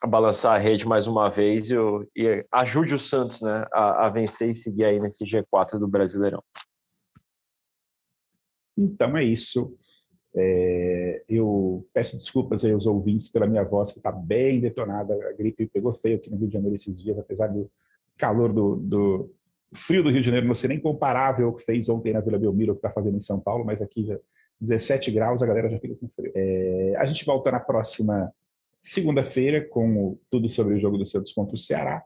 a 0.00 0.06
balançar 0.06 0.54
a 0.54 0.58
rede 0.58 0.86
mais 0.86 1.08
uma 1.08 1.28
vez 1.28 1.70
e, 1.70 1.74
e 2.16 2.46
ajude 2.52 2.94
o 2.94 2.98
Santos 3.00 3.42
né, 3.42 3.66
a, 3.72 4.06
a 4.06 4.08
vencer 4.10 4.50
e 4.50 4.54
seguir 4.54 4.84
aí 4.84 5.00
nesse 5.00 5.24
G4 5.24 5.76
do 5.78 5.88
Brasileirão. 5.88 6.42
Então 8.78 9.16
é 9.16 9.24
isso. 9.24 9.76
É, 10.36 11.22
eu 11.28 11.86
peço 11.92 12.16
desculpas 12.16 12.64
aí 12.64 12.72
aos 12.72 12.86
ouvintes 12.86 13.28
pela 13.28 13.46
minha 13.46 13.62
voz, 13.62 13.92
que 13.92 13.98
está 13.98 14.10
bem 14.10 14.60
detonada. 14.60 15.14
A 15.28 15.32
gripe 15.32 15.66
pegou 15.66 15.92
feio 15.92 16.16
aqui 16.16 16.30
no 16.30 16.36
Rio 16.36 16.48
de 16.48 16.54
Janeiro 16.54 16.74
esses 16.74 17.00
dias, 17.00 17.18
apesar 17.18 17.48
do 17.48 17.70
calor 18.16 18.52
do, 18.52 18.76
do 18.76 19.30
frio 19.74 20.02
do 20.02 20.10
Rio 20.10 20.20
de 20.20 20.26
Janeiro 20.26 20.46
não 20.46 20.54
ser 20.54 20.68
nem 20.68 20.80
comparável 20.80 21.46
ao 21.46 21.54
que 21.54 21.62
fez 21.62 21.88
ontem 21.88 22.12
na 22.12 22.20
Vila 22.20 22.38
Belmiro, 22.38 22.74
que 22.74 22.78
está 22.78 22.90
fazendo 22.90 23.16
em 23.16 23.20
São 23.20 23.40
Paulo, 23.40 23.64
mas 23.64 23.82
aqui 23.82 24.04
já 24.06 24.18
17 24.60 25.10
graus, 25.10 25.42
a 25.42 25.46
galera 25.46 25.68
já 25.68 25.78
fica 25.78 25.94
com 25.96 26.08
frio. 26.08 26.32
É, 26.34 26.94
a 26.96 27.06
gente 27.06 27.24
volta 27.24 27.50
na 27.50 27.60
próxima 27.60 28.32
segunda-feira 28.80 29.64
com 29.66 30.18
tudo 30.30 30.48
sobre 30.48 30.74
o 30.74 30.80
jogo 30.80 30.98
do 30.98 31.06
Santos 31.06 31.32
contra 31.32 31.54
o 31.54 31.58
Ceará. 31.58 32.02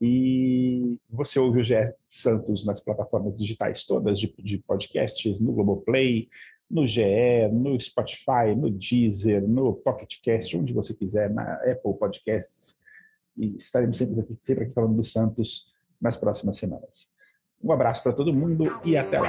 E 0.00 0.98
você 1.10 1.38
ouve 1.38 1.60
o 1.60 1.64
Gé 1.64 1.94
Santos 2.06 2.64
nas 2.64 2.82
plataformas 2.82 3.36
digitais 3.36 3.84
todas 3.84 4.18
de, 4.18 4.32
de 4.38 4.58
podcasts, 4.58 5.40
no 5.40 5.52
Globoplay, 5.52 6.28
no 6.70 6.86
GE, 6.86 7.48
no 7.52 7.78
Spotify, 7.80 8.54
no 8.56 8.70
Deezer, 8.70 9.42
no 9.42 9.74
Pocket 9.74 10.16
Cast, 10.22 10.56
onde 10.56 10.72
você 10.72 10.94
quiser, 10.94 11.28
na 11.28 11.54
Apple 11.54 11.94
Podcasts. 11.98 12.78
E 13.36 13.56
estaremos 13.56 13.96
sempre 13.96 14.20
aqui, 14.20 14.38
sempre 14.42 14.64
aqui 14.64 14.72
falando 14.72 14.94
do 14.94 15.04
Santos 15.04 15.66
nas 16.00 16.16
próximas 16.16 16.56
semanas. 16.56 17.10
Um 17.62 17.72
abraço 17.72 18.02
para 18.02 18.12
todo 18.12 18.32
mundo 18.32 18.80
e 18.84 18.96
até 18.96 19.18
lá. 19.20 19.28